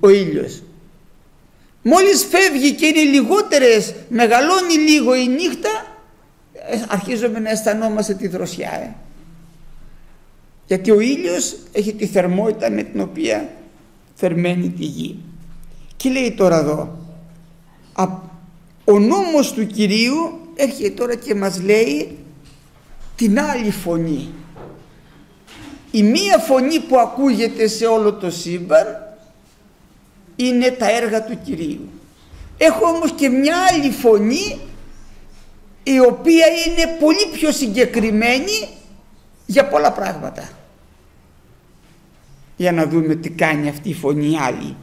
ο 0.00 0.08
ήλιος 0.08 0.62
μόλις 1.82 2.26
φεύγει 2.30 2.72
και 2.72 2.86
είναι 2.86 3.00
λιγότερες 3.00 3.94
μεγαλώνει 4.08 4.74
λίγο 4.74 5.14
η 5.14 5.28
νύχτα 5.28 5.98
ε, 6.52 6.78
αρχίζουμε 6.88 7.38
να 7.38 7.50
αισθανόμαστε 7.50 8.14
τη 8.14 8.28
δροσιά 8.28 8.70
ε. 8.72 8.94
γιατί 10.66 10.90
ο 10.90 11.00
ήλιος 11.00 11.56
έχει 11.72 11.94
τη 11.94 12.06
θερμότητα 12.06 12.70
με 12.70 12.82
την 12.82 13.00
οποία 13.00 13.48
θερμαίνει 14.14 14.70
τη 14.70 14.84
γη 14.84 15.18
και 15.96 16.10
λέει 16.10 16.32
τώρα 16.32 16.58
εδώ 16.58 16.98
ο 18.84 18.98
νόμος 18.98 19.52
του 19.52 19.66
Κυρίου 19.66 20.38
έρχεται 20.56 20.90
τώρα 20.90 21.14
και 21.14 21.34
μας 21.34 21.62
λέει 21.62 22.18
την 23.18 23.40
άλλη 23.40 23.70
φωνή. 23.70 24.34
Η 25.90 26.02
μία 26.02 26.38
φωνή 26.38 26.80
που 26.80 26.98
ακούγεται 26.98 27.66
σε 27.66 27.86
όλο 27.86 28.12
το 28.14 28.30
σύμπαν 28.30 29.16
είναι 30.36 30.70
τα 30.70 30.90
έργα 30.90 31.24
του 31.24 31.38
Κυρίου. 31.44 31.88
Έχω 32.58 32.86
όμως 32.86 33.12
και 33.12 33.28
μια 33.28 33.56
άλλη 33.72 33.90
φωνή 33.90 34.58
η 35.82 36.00
οποία 36.00 36.46
είναι 36.46 36.96
πολύ 37.00 37.26
πιο 37.32 37.52
συγκεκριμένη 37.52 38.68
για 39.46 39.68
πολλά 39.68 39.92
πράγματα. 39.92 40.50
Για 42.56 42.72
να 42.72 42.86
δούμε 42.86 43.14
τι 43.14 43.30
κάνει 43.30 43.68
αυτή 43.68 43.88
η 43.88 43.94
φωνή 43.94 44.38
άλλη. 44.38 44.76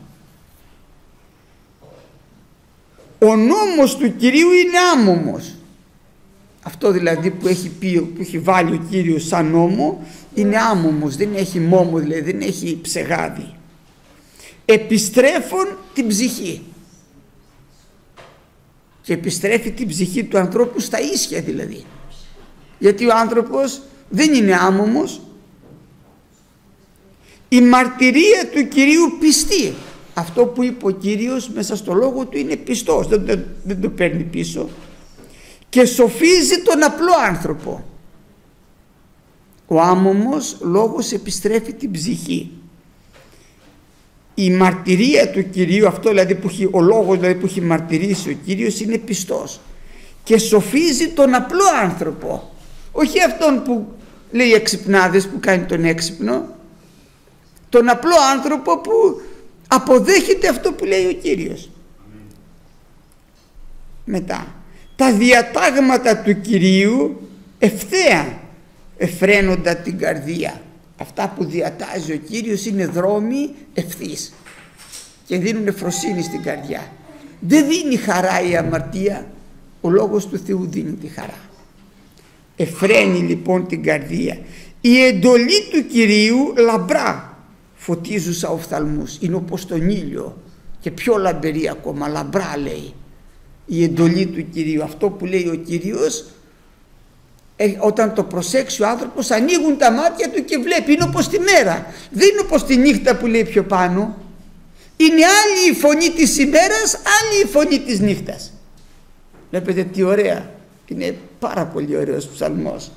Ο 3.19 3.35
νόμος 3.35 3.97
του 3.97 4.15
Κυρίου 4.15 4.51
είναι 4.51 4.77
άμομος. 4.93 5.53
Αυτό 6.67 6.91
δηλαδή 6.91 7.31
που 7.31 7.47
έχει, 7.47 7.69
πει, 7.69 8.01
που 8.01 8.21
έχει 8.21 8.39
βάλει 8.39 8.73
ο 8.73 8.85
Κύριος 8.89 9.27
σαν 9.27 9.49
νόμο 9.49 10.05
είναι 10.33 10.57
άμομος, 10.57 11.15
δεν 11.15 11.29
έχει 11.35 11.59
μόμο 11.59 11.99
δηλαδή, 11.99 12.31
δεν 12.31 12.41
έχει 12.41 12.79
ψεγάδι. 12.81 13.53
Επιστρέφουν 14.65 15.65
την 15.93 16.07
ψυχή. 16.07 16.61
Και 19.01 19.13
επιστρέφει 19.13 19.71
την 19.71 19.87
ψυχή 19.87 20.23
του 20.23 20.37
ανθρώπου 20.37 20.79
στα 20.79 20.99
ίσια 20.99 21.41
δηλαδή. 21.41 21.83
Γιατί 22.79 23.05
ο 23.05 23.15
άνθρωπος 23.15 23.81
δεν 24.09 24.33
είναι 24.33 24.55
άμομος. 24.55 25.21
Η 27.49 27.61
μαρτυρία 27.61 28.49
του 28.53 28.67
Κυρίου 28.67 29.17
πιστή. 29.19 29.73
Αυτό 30.13 30.45
που 30.45 30.63
είπε 30.63 30.85
ο 30.85 30.89
Κύριος 30.89 31.49
μέσα 31.49 31.75
στο 31.75 31.93
λόγο 31.93 32.25
του 32.25 32.37
είναι 32.37 32.55
πιστός, 32.55 33.07
δεν, 33.07 33.25
δεν, 33.25 33.45
δεν 33.63 33.81
το 33.81 33.89
παίρνει 33.89 34.23
πίσω. 34.23 34.69
Και 35.75 35.85
σοφίζει 35.85 36.61
τον 36.61 36.83
απλό 36.83 37.11
άνθρωπο. 37.27 37.85
Ο 39.67 39.81
άμομος 39.81 40.57
λόγος 40.61 41.11
επιστρέφει 41.11 41.73
την 41.73 41.91
ψυχή. 41.91 42.51
Η 44.35 44.51
μαρτυρία 44.51 45.31
του 45.31 45.49
Κυρίου, 45.49 45.87
αυτό 45.87 46.09
δηλαδή 46.09 46.35
που 46.35 46.47
έχει, 46.47 46.67
ο 46.71 46.81
λόγος 46.81 47.17
δηλαδή 47.17 47.35
που 47.39 47.45
έχει 47.45 47.61
μαρτυρήσει 47.61 48.29
ο 48.29 48.37
Κύριος 48.45 48.79
είναι 48.79 48.97
πιστός. 48.97 49.59
Και 50.23 50.37
σοφίζει 50.37 51.09
τον 51.09 51.33
απλό 51.33 51.63
άνθρωπο. 51.81 52.53
Όχι 52.91 53.23
αυτόν 53.23 53.63
που 53.63 53.93
λέει 54.31 54.53
εξυπνάδες 54.53 55.27
που 55.27 55.39
κάνει 55.39 55.65
τον 55.65 55.85
έξυπνο. 55.85 56.47
Τον 57.69 57.89
απλό 57.89 58.15
άνθρωπο 58.33 58.77
που 58.79 59.21
αποδέχεται 59.67 60.47
αυτό 60.47 60.73
που 60.73 60.85
λέει 60.85 61.05
ο 61.05 61.13
Κύριος. 61.13 61.69
Μετά 64.05 64.55
τα 64.95 65.13
διατάγματα 65.13 66.17
του 66.17 66.41
Κυρίου 66.41 67.29
ευθέα 67.59 68.39
εφραίνοντα 68.97 69.75
την 69.75 69.97
καρδία. 69.97 70.61
Αυτά 70.97 71.33
που 71.35 71.45
διατάζει 71.45 72.13
ο 72.13 72.17
Κύριος 72.17 72.65
είναι 72.65 72.85
δρόμοι 72.85 73.49
ευθύς 73.73 74.33
και 75.25 75.37
δίνουν 75.37 75.67
εφροσύνη 75.67 76.21
στην 76.21 76.41
καρδιά. 76.41 76.81
Δεν 77.39 77.67
δίνει 77.67 77.95
χαρά 77.95 78.41
η 78.41 78.55
αμαρτία 78.57 79.27
ο 79.81 79.89
λόγος 79.89 80.27
του 80.27 80.37
Θεού 80.37 80.67
δίνει 80.69 80.91
τη 80.91 81.07
χαρά. 81.07 81.39
Εφραίνει 82.55 83.19
λοιπόν 83.19 83.67
την 83.67 83.83
καρδία. 83.83 84.37
Η 84.81 85.03
εντολή 85.03 85.67
του 85.71 85.85
Κυρίου 85.87 86.53
λαμπρά 86.57 87.37
φωτίζουσα 87.75 88.49
οφθαλμούς. 88.49 89.17
Είναι 89.19 89.35
όπως 89.35 89.65
τον 89.65 89.89
ήλιο 89.89 90.37
και 90.79 90.91
πιο 90.91 91.17
λαμπερή 91.17 91.69
ακόμα 91.69 92.07
λαμπρά 92.07 92.57
λέει 92.57 92.93
η 93.65 93.83
εντολή 93.83 94.25
του 94.25 94.49
Κυρίου. 94.49 94.83
Αυτό 94.83 95.09
που 95.09 95.25
λέει 95.25 95.47
ο 95.47 95.55
Κύριος 95.55 96.25
ε, 97.55 97.73
όταν 97.79 98.13
το 98.13 98.23
προσέξει 98.23 98.83
ο 98.83 98.87
άνθρωπος 98.87 99.31
ανοίγουν 99.31 99.77
τα 99.77 99.91
μάτια 99.91 100.29
του 100.29 100.45
και 100.45 100.57
βλέπει. 100.57 100.91
Είναι 100.93 101.03
όπως 101.03 101.27
τη 101.27 101.39
μέρα. 101.39 101.85
Δεν 102.11 102.29
είναι 102.29 102.39
όπως 102.39 102.65
τη 102.65 102.77
νύχτα 102.77 103.15
που 103.15 103.25
λέει 103.25 103.43
πιο 103.43 103.63
πάνω. 103.63 104.17
Είναι 104.97 105.25
άλλη 105.25 105.71
η 105.71 105.73
φωνή 105.73 106.09
της 106.09 106.37
ημέρας 106.37 106.95
άλλη 106.95 107.41
η 107.43 107.45
φωνή 107.45 107.79
της 107.79 107.99
νύχτας. 107.99 108.53
Βλέπετε 109.49 109.83
τι 109.83 110.03
ωραία. 110.03 110.49
Είναι 110.87 111.17
πάρα 111.39 111.65
πολύ 111.65 111.97
ωραίος 111.97 112.27
ψαλμός. 112.27 112.91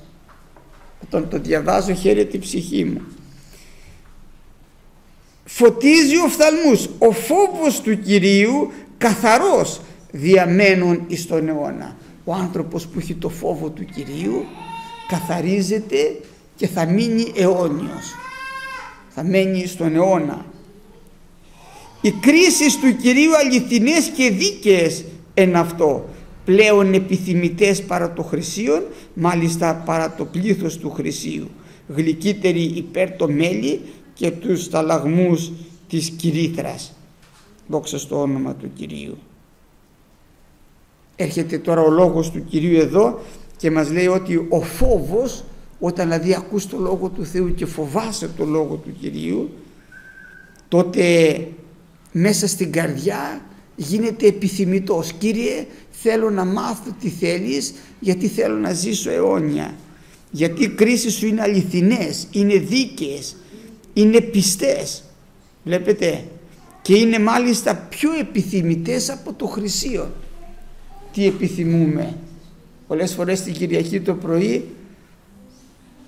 Όταν 1.03 1.29
το 1.29 1.39
διαβάζω 1.39 1.95
χαίρεται 1.95 2.37
η 2.37 2.41
ψυχή 2.41 2.85
μου. 2.85 3.03
Φωτίζει 5.45 6.17
ο 6.17 6.29
φθαλμούς 6.29 6.89
ο 6.99 7.11
φόβος 7.11 7.81
του 7.81 8.01
Κυρίου 8.01 8.73
καθαρός 8.99 9.81
διαμένουν 10.11 11.05
εις 11.07 11.27
τον 11.27 11.49
αιώνα. 11.49 11.97
Ο 12.25 12.33
άνθρωπος 12.33 12.87
που 12.87 12.99
έχει 12.99 13.15
το 13.15 13.29
φόβο 13.29 13.71
του 13.71 13.85
Κυρίου 13.85 14.45
καθαρίζεται 15.09 16.21
και 16.57 16.67
θα 16.67 16.87
μείνει 16.87 17.33
αιώνιος. 17.37 18.15
Θα 19.09 19.25
μένει 19.25 19.67
στον 19.67 19.95
αιώνα. 19.95 20.47
Οι 22.01 22.11
κρίσεις 22.11 22.79
του 22.79 22.97
Κυρίου 22.97 23.37
αληθινές 23.37 24.09
και 24.09 24.31
δίκαιες 24.31 25.05
εν 25.35 25.57
αυτό. 25.57 26.09
Πλέον 26.45 26.95
επιθυμητές 26.95 27.83
παρά 27.83 28.13
το 28.13 28.23
χρυσίον 28.23 28.83
μάλιστα 29.15 29.75
παρά 29.75 30.15
το 30.15 30.25
πλήθος 30.25 30.79
του 30.79 30.91
χρυσίου. 30.91 31.51
Γλυκύτερη 31.89 32.63
υπέρ 32.63 33.11
το 33.11 33.29
μέλι 33.29 33.81
και 34.15 34.31
τους 34.31 34.69
ταλαγμούς 34.69 35.53
της 35.89 36.11
κυρίθρας 36.11 36.93
δόξα 37.67 37.99
στο 37.99 38.21
όνομα 38.21 38.55
του 38.55 38.71
Κυρίου 38.75 39.19
έρχεται 41.21 41.59
τώρα 41.59 41.81
ο 41.81 41.91
λόγος 41.91 42.31
του 42.31 42.45
Κυρίου 42.45 42.81
εδώ 42.81 43.21
και 43.57 43.71
μας 43.71 43.91
λέει 43.91 44.07
ότι 44.07 44.47
ο 44.49 44.61
φόβος 44.61 45.45
όταν 45.79 46.09
δηλαδή 46.09 46.35
ακούς 46.35 46.67
το 46.67 46.79
Λόγο 46.79 47.09
του 47.09 47.25
Θεού 47.25 47.55
και 47.55 47.67
φοβάσαι 47.67 48.31
το 48.37 48.45
Λόγο 48.45 48.75
του 48.75 48.93
Κυρίου 49.01 49.51
τότε 50.69 51.47
μέσα 52.13 52.47
στην 52.47 52.73
καρδιά 52.73 53.41
γίνεται 53.77 54.27
επιθυμητός. 54.27 55.13
Κύριε 55.13 55.67
θέλω 55.91 56.31
να 56.31 56.45
μάθω 56.45 56.97
τι 57.01 57.09
θέλεις 57.09 57.75
γιατί 58.01 58.29
θέλω 58.29 58.57
να 58.57 58.73
ζήσω 58.73 59.11
αιώνια. 59.11 59.75
Γιατί 60.31 60.63
οι 60.65 60.69
κρίσεις 60.69 61.15
σου 61.15 61.27
είναι 61.27 61.43
αληθινές 61.43 62.27
είναι 62.31 62.59
δίκαιες 62.59 63.37
είναι 63.93 64.21
πιστές 64.21 65.03
βλέπετε; 65.65 66.25
Και 66.83 66.97
είναι 66.97 67.19
μάλιστα 67.19 67.75
πιο 67.77 68.11
επιθυμητές 68.21 69.11
από 69.11 69.33
το 69.33 69.47
χρυσίο 69.47 70.11
τι 71.19 71.27
επιθυμούμε. 71.27 72.15
Πολλές 72.87 73.15
φορές 73.15 73.43
την 73.43 73.53
Κυριακή 73.53 74.01
το 74.01 74.15
πρωί 74.15 74.69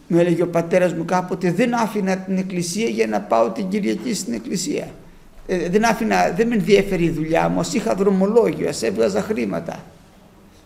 μου 0.07 0.19
έλεγε 0.19 0.43
ο 0.43 0.49
πατέρας 0.49 0.95
μου 0.95 1.05
κάποτε 1.05 1.53
δεν 1.53 1.75
άφηνα 1.75 2.17
την 2.17 2.39
εκκλησία 2.39 2.89
για 2.89 3.07
να 3.07 3.21
πάω 3.21 3.51
την 3.51 3.69
Κυριακή 3.69 4.15
στην 4.15 4.33
εκκλησία. 4.33 4.89
Ε, 5.47 5.69
δεν 5.69 5.85
άφηνα, 5.85 6.33
δεν 6.37 6.49
με 6.49 6.55
ενδιαφέρει 6.55 7.05
η 7.05 7.11
δουλειά 7.11 7.49
μου, 7.49 7.61
ας 7.61 7.75
είχα 7.75 7.95
δρομολόγιο, 7.95 8.69
ας 8.69 8.83
έβγαζα 8.83 9.23
χρήματα. 9.23 9.85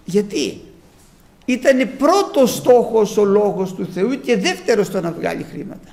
Γιατί; 0.04 0.60
Ήταν 1.44 1.88
πρώτος 1.98 2.54
στόχος 2.54 3.16
ο 3.16 3.24
λόγος 3.24 3.74
του 3.74 3.86
Θεού 3.94 4.20
και 4.20 4.36
δεύτερος 4.36 4.90
το 4.90 5.00
να 5.00 5.12
βγάλει 5.12 5.46
χρήματα. 5.50 5.88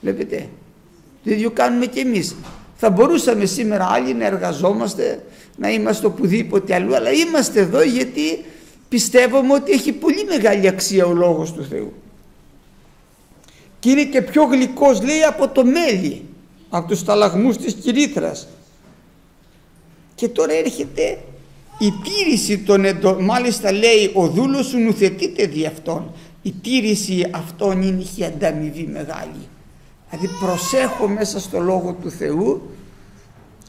Βλέπετε, 0.00 0.48
το 1.24 1.30
ίδιο 1.30 1.50
κάνουμε 1.50 1.86
και 1.86 2.00
εμείς. 2.00 2.36
Θα 2.76 2.90
μπορούσαμε 2.90 3.44
σήμερα 3.44 3.86
άλλοι 3.90 4.14
να 4.14 4.26
εργαζόμαστε, 4.26 5.22
να 5.58 5.70
είμαστε 5.70 6.06
οπουδήποτε 6.06 6.74
αλλού, 6.74 6.94
αλλά 6.94 7.10
είμαστε 7.10 7.60
εδώ 7.60 7.82
γιατί 7.82 8.44
πιστεύουμε 8.88 9.54
ότι 9.54 9.72
έχει 9.72 9.92
πολύ 9.92 10.24
μεγάλη 10.24 10.68
αξία 10.68 11.06
ο 11.06 11.12
Λόγος 11.12 11.52
του 11.52 11.64
Θεού. 11.64 11.92
Και 13.78 13.90
είναι 13.90 14.04
και 14.04 14.22
πιο 14.22 14.44
γλυκός 14.44 15.02
λέει 15.02 15.22
από 15.22 15.48
το 15.48 15.64
μέλι, 15.64 16.22
από 16.68 16.88
τους 16.88 17.04
ταλαγμούς 17.04 17.56
της 17.56 17.74
κυρίθρας. 17.74 18.48
Και 20.14 20.28
τώρα 20.28 20.52
έρχεται 20.52 21.18
η 21.78 21.92
τήρηση 22.04 22.58
των 22.58 22.84
εντο... 22.84 23.20
μάλιστα 23.20 23.72
λέει 23.72 24.10
ο 24.14 24.26
δούλος 24.28 24.66
σου 24.66 24.78
νουθετείται 24.78 25.46
δι' 25.46 25.66
αυτόν. 25.66 26.12
Η 26.42 26.54
τήρηση 26.62 27.30
αυτών 27.30 27.82
είναι 27.82 28.04
η 28.16 28.24
ανταμοιβή 28.24 28.88
μεγάλη. 28.92 29.48
Δηλαδή 30.10 30.28
προσέχω 30.40 31.08
μέσα 31.08 31.40
στο 31.40 31.60
Λόγο 31.60 31.96
του 32.02 32.10
Θεού 32.10 32.62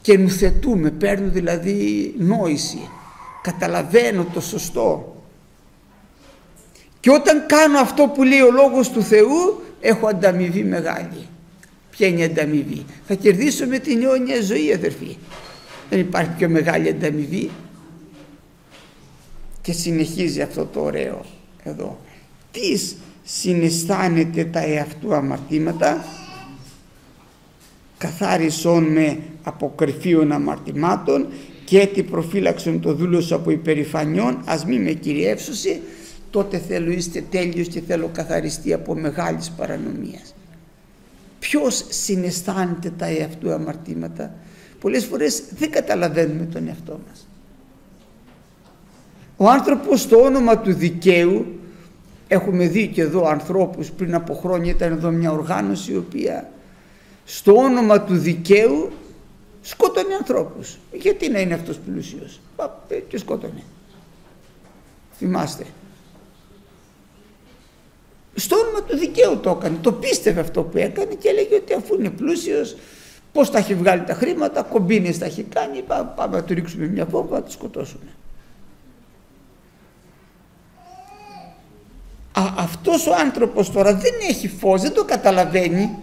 και 0.01 0.17
νουθετούμε, 0.17 0.91
παίρνω 0.91 1.29
δηλαδή 1.29 2.13
νόηση, 2.17 2.89
καταλαβαίνω 3.41 4.25
το 4.33 4.41
σωστό. 4.41 5.15
Και 6.99 7.11
όταν 7.11 7.45
κάνω 7.47 7.79
αυτό 7.79 8.07
που 8.07 8.23
λέει 8.23 8.39
ο 8.39 8.51
Λόγος 8.51 8.89
του 8.89 9.03
Θεού 9.03 9.63
έχω 9.81 10.07
ανταμοιβή 10.07 10.63
μεγάλη. 10.63 11.27
Ποια 11.89 12.07
είναι 12.07 12.21
η 12.21 12.23
ανταμοιβή; 12.23 12.85
Θα 13.07 13.13
κερδίσω 13.13 13.65
με 13.65 13.79
την 13.79 14.03
αιώνια 14.03 14.41
ζωή 14.41 14.73
αδερφοί. 14.73 15.17
Δεν 15.89 15.99
υπάρχει 15.99 16.29
πιο 16.37 16.49
μεγάλη 16.49 16.89
ανταμοιβή. 16.89 17.49
Και 19.61 19.71
συνεχίζει 19.71 20.41
αυτό 20.41 20.65
το 20.65 20.81
ωραίο 20.81 21.25
εδώ. 21.63 21.99
Τι 22.51 22.79
συναισθάνεται 23.23 24.45
τα 24.45 24.59
εαυτού 24.59 25.13
αμαρτήματα 25.13 26.05
καθάρισον 27.97 28.83
με 28.83 29.19
από 29.49 29.73
κρυφίων 29.75 30.31
αμαρτημάτων 30.31 31.27
και 31.65 31.79
έτι 31.79 32.03
προφύλαξον 32.03 32.81
το 32.81 32.93
δούλος 32.93 33.31
από 33.31 33.51
υπερηφανιών 33.51 34.41
ας 34.45 34.65
μη 34.65 34.79
με 34.79 34.91
κυριεύσωση 34.91 35.81
τότε 36.29 36.57
θέλω 36.57 36.91
είστε 36.91 37.23
τέλειος 37.29 37.67
και 37.67 37.81
θέλω 37.81 38.09
καθαριστεί 38.13 38.73
από 38.73 38.95
μεγάλης 38.95 39.49
παρανομίας 39.49 40.33
ποιος 41.39 41.85
συναισθάνεται 41.89 42.89
τα 42.97 43.05
εαυτού 43.05 43.51
αμαρτήματα; 43.51 44.33
Πολλές 44.79 45.05
φορές 45.05 45.43
δεν 45.57 45.71
καταλαβαίνουμε 45.71 46.45
τον 46.45 46.67
εαυτό 46.67 46.99
μας. 47.07 47.27
Ο 49.37 49.49
άνθρωπος 49.49 50.01
στο 50.01 50.21
όνομα 50.21 50.57
του 50.57 50.73
δικαίου, 50.73 51.59
έχουμε 52.27 52.67
δει 52.67 52.87
και 52.87 53.01
εδώ 53.01 53.27
ανθρώπους 53.27 53.91
πριν 53.91 54.15
από 54.15 54.33
χρόνια 54.33 54.71
ήταν 54.71 54.91
εδώ 54.91 55.09
μια 55.09 55.31
οργάνωση 55.31 55.91
η 55.91 55.95
οποία 55.95 56.49
στο 57.25 57.55
όνομα 57.55 58.01
του 58.01 58.17
δικαίου 58.17 58.91
σκότωνε 59.61 60.13
ανθρώπους. 60.13 60.77
Γιατί 60.91 61.29
να 61.29 61.39
είναι 61.39 61.53
αυτός 61.53 61.77
πλούσιος; 61.77 62.39
Και 63.07 63.17
σκότωνε. 63.17 63.63
Θυμάστε. 65.17 65.65
Στο 68.35 68.55
όνομα 68.55 68.83
του 68.83 68.97
δικαίου 68.97 69.39
το 69.39 69.49
έκανε. 69.49 69.77
Το 69.81 69.91
πίστευε 69.91 70.41
αυτό 70.41 70.63
που 70.63 70.77
έκανε 70.77 71.13
και 71.13 71.29
έλεγε 71.29 71.55
ότι 71.55 71.73
αφού 71.73 71.95
είναι 71.95 72.09
πλούσιος 72.09 72.75
πώς 73.31 73.51
τα 73.51 73.57
έχει 73.57 73.75
βγάλει 73.75 74.03
τα 74.03 74.13
χρήματα, 74.13 74.63
κομπίνες 74.63 75.17
τα 75.17 75.25
έχει 75.25 75.43
κάνει, 75.43 75.81
πάμε 76.15 76.37
να 76.37 76.43
του 76.43 76.53
ρίξουμε 76.53 76.87
μια 76.87 77.05
βόμβα 77.05 77.35
να 77.35 77.43
το 77.43 77.51
σκοτώσουμε. 77.51 78.09
Α, 82.31 82.43
αυτός 82.57 83.07
ο 83.07 83.15
άνθρωπος 83.15 83.71
τώρα 83.71 83.93
δεν 83.93 84.13
έχει 84.29 84.47
φως, 84.47 84.81
δεν 84.81 84.93
το 84.93 85.05
καταλαβαίνει. 85.05 85.97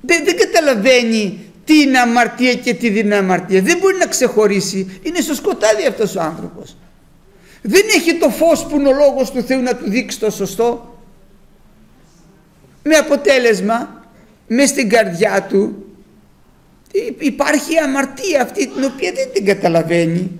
Δεν, 0.00 0.24
δεν 0.24 0.36
καταλαβαίνει 0.36 1.49
τι 1.70 1.80
είναι 1.80 1.98
αμαρτία 1.98 2.54
και 2.54 2.74
τι 2.74 2.90
δεν 2.90 3.04
είναι 3.04 3.16
αμαρτία. 3.16 3.62
Δεν 3.62 3.78
μπορεί 3.78 3.96
να 3.96 4.06
ξεχωρίσει. 4.06 5.00
Είναι 5.02 5.20
στο 5.20 5.34
σκοτάδι 5.34 5.86
αυτός 5.86 6.16
ο 6.16 6.20
άνθρωπος. 6.20 6.76
Δεν 7.62 7.82
έχει 7.94 8.14
το 8.14 8.28
φως 8.28 8.66
που 8.66 8.78
είναι 8.78 8.88
ο 8.88 8.92
λόγος 8.92 9.30
του 9.30 9.42
Θεού 9.42 9.62
να 9.62 9.76
του 9.76 9.90
δείξει 9.90 10.20
το 10.20 10.30
σωστό. 10.30 10.98
Με 12.82 12.94
αποτέλεσμα, 12.94 14.04
μες 14.46 14.68
στην 14.68 14.88
καρδιά 14.88 15.46
του, 15.48 15.86
υπάρχει 17.18 17.78
αμαρτία 17.78 18.42
αυτή 18.42 18.66
την 18.66 18.84
οποία 18.84 19.12
δεν 19.12 19.28
την 19.32 19.44
καταλαβαίνει. 19.44 20.30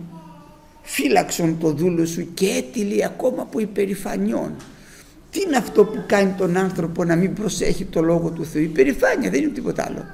Φύλαξον 0.82 1.58
το 1.60 1.72
δούλο 1.72 2.06
σου 2.06 2.34
και 2.34 2.46
έτυλη 2.46 3.04
ακόμα 3.04 3.42
από 3.42 3.58
υπερηφανιών. 3.58 4.54
Τι 5.30 5.40
είναι 5.40 5.56
αυτό 5.56 5.84
που 5.84 6.04
κάνει 6.06 6.34
τον 6.38 6.56
άνθρωπο 6.56 7.04
να 7.04 7.16
μην 7.16 7.34
προσέχει 7.34 7.84
το 7.84 8.00
λόγο 8.00 8.30
του 8.30 8.44
Θεού; 8.44 8.62
Υπερηφάνεια 8.62 9.30
δεν 9.30 9.42
είναι 9.42 9.52
τίποτα 9.52 9.84
άλλο. 9.88 10.04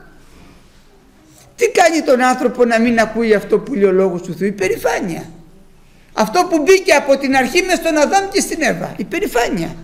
Τι 1.56 1.68
κάνει 1.70 2.02
τον 2.02 2.22
άνθρωπο 2.22 2.64
να 2.64 2.80
μην 2.80 2.98
ακούει 2.98 3.34
αυτό 3.34 3.58
που 3.58 3.74
λέει 3.74 3.84
ο 3.84 3.92
λόγος 3.92 4.22
του 4.22 4.34
Θεού; 4.34 4.46
Υπερηφάνεια. 4.46 5.30
Αυτό 6.12 6.46
που 6.50 6.62
μπήκε 6.62 6.92
από 6.92 7.18
την 7.18 7.36
αρχή 7.36 7.62
μες 7.62 7.76
στον 7.76 7.96
Αδάμ 7.96 8.28
και 8.32 8.40
στην 8.40 8.62
Εύα. 8.62 8.94
Υπερηφάνεια. 8.96 9.76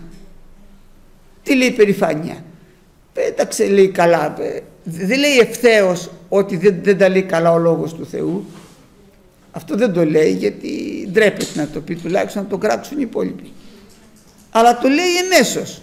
Τι 1.43 1.55
λέει 1.55 1.67
υπερηφάνεια; 1.67 2.43
Πέταξε 3.13 3.65
λέει 3.65 3.89
καλά. 3.89 4.35
Δεν 4.83 5.19
λέει 5.19 5.37
ευθέως 5.37 6.09
ότι 6.29 6.57
δεν, 6.57 6.75
δεν 6.81 6.97
τα 6.97 7.09
λέει 7.09 7.23
καλά 7.23 7.51
ο 7.51 7.57
λόγος 7.57 7.93
του 7.93 8.05
Θεού. 8.05 8.45
Αυτό 9.51 9.75
δεν 9.75 9.93
το 9.93 10.05
λέει 10.05 10.31
γιατί 10.31 10.69
ντρέπεται 11.11 11.59
να 11.59 11.67
το 11.67 11.79
πει 11.79 11.95
τουλάχιστον 11.95 12.43
να 12.43 12.49
το 12.49 12.57
κράξουν 12.57 12.97
οι 12.97 13.01
υπόλοιποι. 13.03 13.51
Αλλά 14.51 14.77
το 14.77 14.87
λέει 14.87 15.15
εμέσως. 15.23 15.81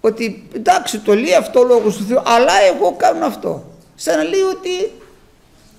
Ότι 0.00 0.48
εντάξει 0.54 0.98
το 0.98 1.14
λέει 1.14 1.34
αυτό 1.34 1.60
ο 1.60 1.64
λόγος 1.64 1.96
του 1.96 2.04
Θεού 2.04 2.22
αλλά 2.24 2.52
εγώ 2.74 2.92
κάνω 2.92 3.26
αυτό. 3.26 3.73
Σαν 3.94 4.16
να 4.16 4.22
λέει 4.24 4.40
ότι 4.40 4.90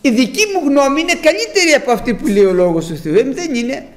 η 0.02 0.10
δική 0.10 0.44
μου 0.54 0.70
γνώμη 0.70 1.02
είναι 1.02 1.14
καλύτερη 1.14 1.72
από 1.76 1.92
αυτή 1.92 2.14
που 2.14 2.28
λέει 2.28 2.46
ο 2.46 2.54
Λόγος 2.54 2.86
του 2.86 2.96
Θεού. 2.96 3.16
Ε, 3.16 3.24
δεν 3.24 3.56
είναι. 3.56 3.88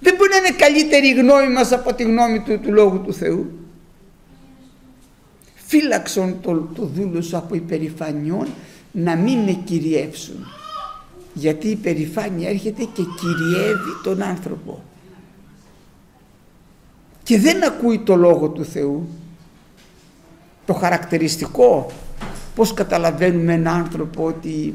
Δεν 0.00 0.14
μπορεί 0.16 0.30
να 0.30 0.36
είναι 0.36 0.56
καλύτερη 0.56 1.08
η 1.08 1.12
γνώμη 1.12 1.52
μας 1.52 1.72
από 1.72 1.94
τη 1.94 2.02
γνώμη 2.02 2.40
του, 2.40 2.60
του 2.60 2.72
Λόγου 2.72 3.00
του 3.00 3.14
Θεού. 3.14 3.50
Φύλαξον 5.54 6.36
το, 6.40 6.68
το 6.74 6.82
δούλο 6.82 7.22
σου 7.22 7.36
από 7.36 7.54
υπερηφανιών 7.54 8.46
να 8.92 9.16
μην 9.16 9.38
με 9.38 9.52
κυριεύσουν. 9.52 10.46
Γιατί 11.34 11.66
η 11.66 11.70
υπερηφάνεια 11.70 12.48
έρχεται 12.48 12.82
και 12.82 13.02
κυριεύει 13.20 14.00
τον 14.02 14.22
άνθρωπο. 14.22 14.82
Και 17.22 17.38
δεν 17.38 17.64
ακούει 17.64 17.98
το 17.98 18.16
Λόγο 18.16 18.48
του 18.48 18.64
Θεού. 18.64 19.08
Το 20.66 20.72
χαρακτηριστικό 20.72 21.90
Πώς 22.58 22.74
καταλαβαίνουμε 22.74 23.52
έναν 23.52 23.74
άνθρωπο 23.74 24.24
ότι 24.24 24.74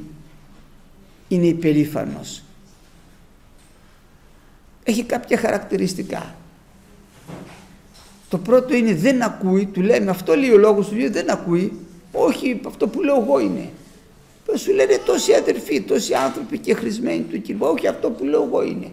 είναι 1.27 1.45
υπερήφανος; 1.45 2.43
Έχει 4.83 5.03
κάποια 5.03 5.37
χαρακτηριστικά. 5.37 6.35
Το 8.29 8.37
πρώτο 8.37 8.75
είναι 8.75 8.95
δεν 8.95 9.21
ακούει, 9.21 9.65
του 9.65 9.81
λέμε 9.81 10.11
αυτό 10.11 10.35
λέει 10.35 10.49
ο 10.49 10.57
λόγος 10.57 10.87
του 10.87 11.11
δεν 11.11 11.31
ακούει. 11.31 11.71
Όχι, 12.11 12.61
αυτό 12.67 12.87
που 12.87 13.01
λέω 13.01 13.21
εγώ 13.21 13.39
είναι. 13.39 13.69
Σου 14.55 14.73
λένε 14.73 14.99
τόσοι 15.05 15.33
αδερφοί, 15.33 15.81
τόσοι 15.81 16.13
άνθρωποι 16.13 16.57
και 16.57 16.73
χρησμένοι 16.73 17.21
του 17.21 17.41
Κυρίου. 17.41 17.65
Όχι, 17.65 17.87
αυτό 17.87 18.09
που 18.09 18.23
λέω 18.23 18.43
εγώ 18.43 18.63
είναι. 18.63 18.91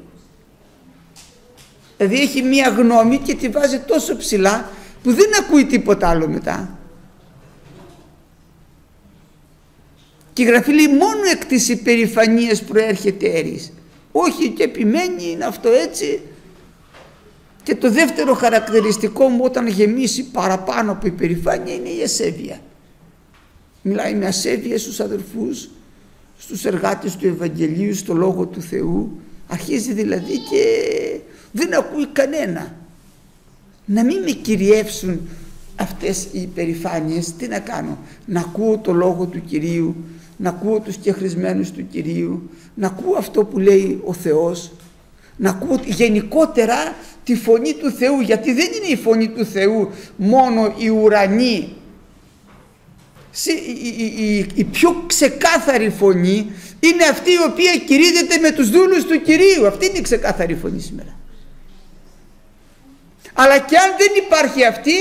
Δηλαδή 1.96 2.20
έχει 2.20 2.42
μία 2.42 2.68
γνώμη 2.68 3.18
και 3.18 3.35
τη 3.35 3.48
βάζει 3.48 3.79
τόσο 3.79 4.16
ψηλά 4.16 4.70
που 5.03 5.12
δεν 5.12 5.29
ακούει 5.40 5.64
τίποτα 5.64 6.09
άλλο 6.09 6.29
μετά. 6.29 6.79
Και 10.40 10.46
η 10.46 10.48
Γραφή 10.48 10.72
λέει 10.72 10.88
μόνο 10.88 11.22
εκ 11.33 11.44
της 11.44 11.68
υπερηφανίας 11.68 12.62
προέρχεται 12.62 13.26
έρης. 13.26 13.72
Όχι 14.12 14.48
και 14.48 14.62
επιμένει 14.62 15.31
είναι 15.31 15.44
αυτό 15.44 15.68
έτσι. 15.68 16.20
Και 17.62 17.74
το 17.74 17.90
δεύτερο 17.90 18.35
χαρακτηριστικό 18.35 19.29
μου 19.29 19.40
όταν 19.44 19.66
γεμίσει 19.66 20.24
παραπάνω 20.24 20.92
από 20.92 21.07
υπερηφάνεια 21.07 21.74
είναι 21.74 21.88
η 21.88 22.03
ασέβεια. 22.03 22.61
Μιλάει 23.83 24.14
με 24.14 24.26
ασέβεια 24.26 24.79
στους 24.79 25.00
αδερφούς, 25.00 25.68
στους 26.38 26.64
εργάτες 26.64 27.16
του 27.16 27.26
Ευαγγελίου, 27.26 27.94
στο 27.94 28.14
Λόγο 28.14 28.46
του 28.46 28.61
Θεού. 28.61 29.20
Αρχίζει 29.48 29.92
δηλαδή 29.92 30.38
και 30.38 30.64
δεν 31.53 31.74
ακούει 31.74 32.07
κανένα. 32.07 32.74
Να 33.85 34.05
μην 34.05 34.22
με 34.22 34.31
κυριεύσουν 34.31 35.20
αυτές 35.76 36.26
οι 36.33 36.40
υπερηφάνειες, 36.40 37.33
τι 37.33 37.48
να 37.48 37.59
κάνω, 37.59 37.98
να 38.26 38.40
ακούω 38.40 38.79
το 38.79 38.92
Λόγο 38.92 39.26
του 39.26 39.44
Κυρίου, 39.44 39.96
να 40.40 40.48
ακούω 40.48 40.81
τους 40.81 40.96
κεχρισμένους 40.96 41.70
του 41.70 41.87
Κυρίου, 41.90 42.50
να 42.74 42.87
ακούω 42.87 43.16
αυτό 43.16 43.44
που 43.44 43.59
λέει 43.59 44.00
ο 44.05 44.12
Θεός, 44.12 44.72
να 45.37 45.50
ακούω 45.50 45.81
γενικότερα 45.85 46.94
τη 47.24 47.37
φωνή 47.37 47.74
του 47.74 47.90
Θεού, 47.90 48.20
γιατί 48.20 48.53
δεν 48.53 48.66
είναι 48.66 48.92
η 48.92 48.96
φωνή 48.96 49.29
του 49.29 49.44
Θεού 49.44 49.90
μόνο 50.16 50.74
η 50.79 50.88
ουρανή. 50.88 51.74
Η, 53.44 53.88
η, 54.22 54.46
η, 54.55 54.64
πιο 54.64 55.05
ξεκάθαρη 55.07 55.90
φωνή 55.90 56.53
είναι 56.81 57.05
αυτή 57.11 57.31
η 57.31 57.42
οποία 57.50 57.76
κηρύδεται 57.76 58.38
με 58.38 58.50
τους 58.50 58.70
δούλους 58.70 59.05
του 59.05 59.22
Κυρίου. 59.22 59.66
Αυτή 59.66 59.87
είναι 59.87 59.98
η 59.98 60.03
ξεκάθαρη 60.03 60.55
φωνή 60.55 60.81
σήμερα. 60.81 61.16
Αλλά 63.33 63.59
και 63.59 63.76
αν 63.76 63.90
δεν 63.98 64.24
υπάρχει 64.24 64.64
αυτή, 64.64 64.92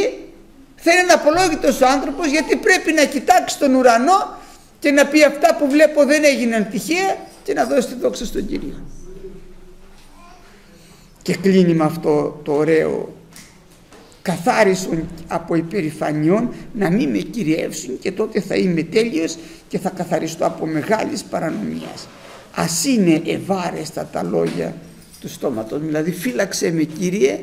θα 0.75 0.91
είναι 0.93 1.13
απολόγητος 1.13 1.82
ο 1.82 1.88
άνθρωπος 1.88 2.28
γιατί 2.28 2.56
πρέπει 2.56 2.93
να 2.93 3.04
κοιτάξει 3.04 3.60
τον 3.60 3.75
ουρανό 3.75 4.38
και 4.80 4.92
να 4.92 5.06
πει 5.06 5.24
αυτά 5.24 5.56
που 5.56 5.70
βλέπω 5.70 6.06
δεν 6.06 6.24
έγιναν 6.24 6.68
τυχαία 6.70 7.18
και 7.44 7.54
να 7.54 7.65
δώσει 7.65 7.88
τη 7.88 7.96
δόξα 8.00 8.26
στον 8.26 8.46
Κύριο. 8.46 8.82
Και 11.22 11.36
κλείνει 11.36 11.74
με 11.74 11.84
αυτό 11.84 12.39
το 12.44 12.54
ωραίο 12.54 13.13
καθάρισον 14.22 15.08
από 15.28 15.56
υπερηφανιών 15.56 16.54
να 16.74 16.89
μην 16.89 17.10
με 17.10 17.18
κυριεύσουν 17.18 18.00
και 18.00 18.12
τότε 18.12 18.42
θα 18.42 18.56
είμαι 18.56 18.84
τέλειος 18.84 19.38
και 19.68 19.80
θα 19.80 19.89
καθαριστώ 19.89 20.46
από 20.46 20.65
μεγάλης 20.65 21.24
παρανομίας. 21.24 22.08
Ας 22.56 22.86
είναι 22.86 23.22
ευάρεστα 23.26 24.06
τα 24.06 24.24
λόγια 24.24 24.76
του 25.20 25.30
στόματος, 25.30 25.80
δηλαδή 25.82 26.12
φύλαξε 26.12 26.72
με 26.72 26.84
Κύριε 26.84 27.39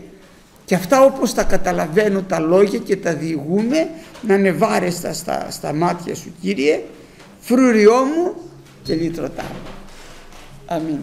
και 0.65 0.75
αυτά 0.75 1.03
όπως 1.03 1.35
τα 1.35 1.43
καταλαβαίνω 1.43 2.23
τα 2.23 2.39
λόγια 2.39 2.79
και 2.79 2.97
τα 2.97 3.15
διηγούμε 3.15 3.89
να 4.23 4.35
είναι 4.35 4.53
βάρεστα 4.53 5.13
στα, 5.13 5.51
στα 5.51 5.73
μάτια 5.73 6.15
σου 6.15 6.33
Κύριε 6.41 6.83
φρούριό 7.47 8.05
μου 8.05 8.35
και 8.83 8.95
λύτρωτά 8.95 9.43
μου. 9.43 9.71
Αμήν. 10.67 11.01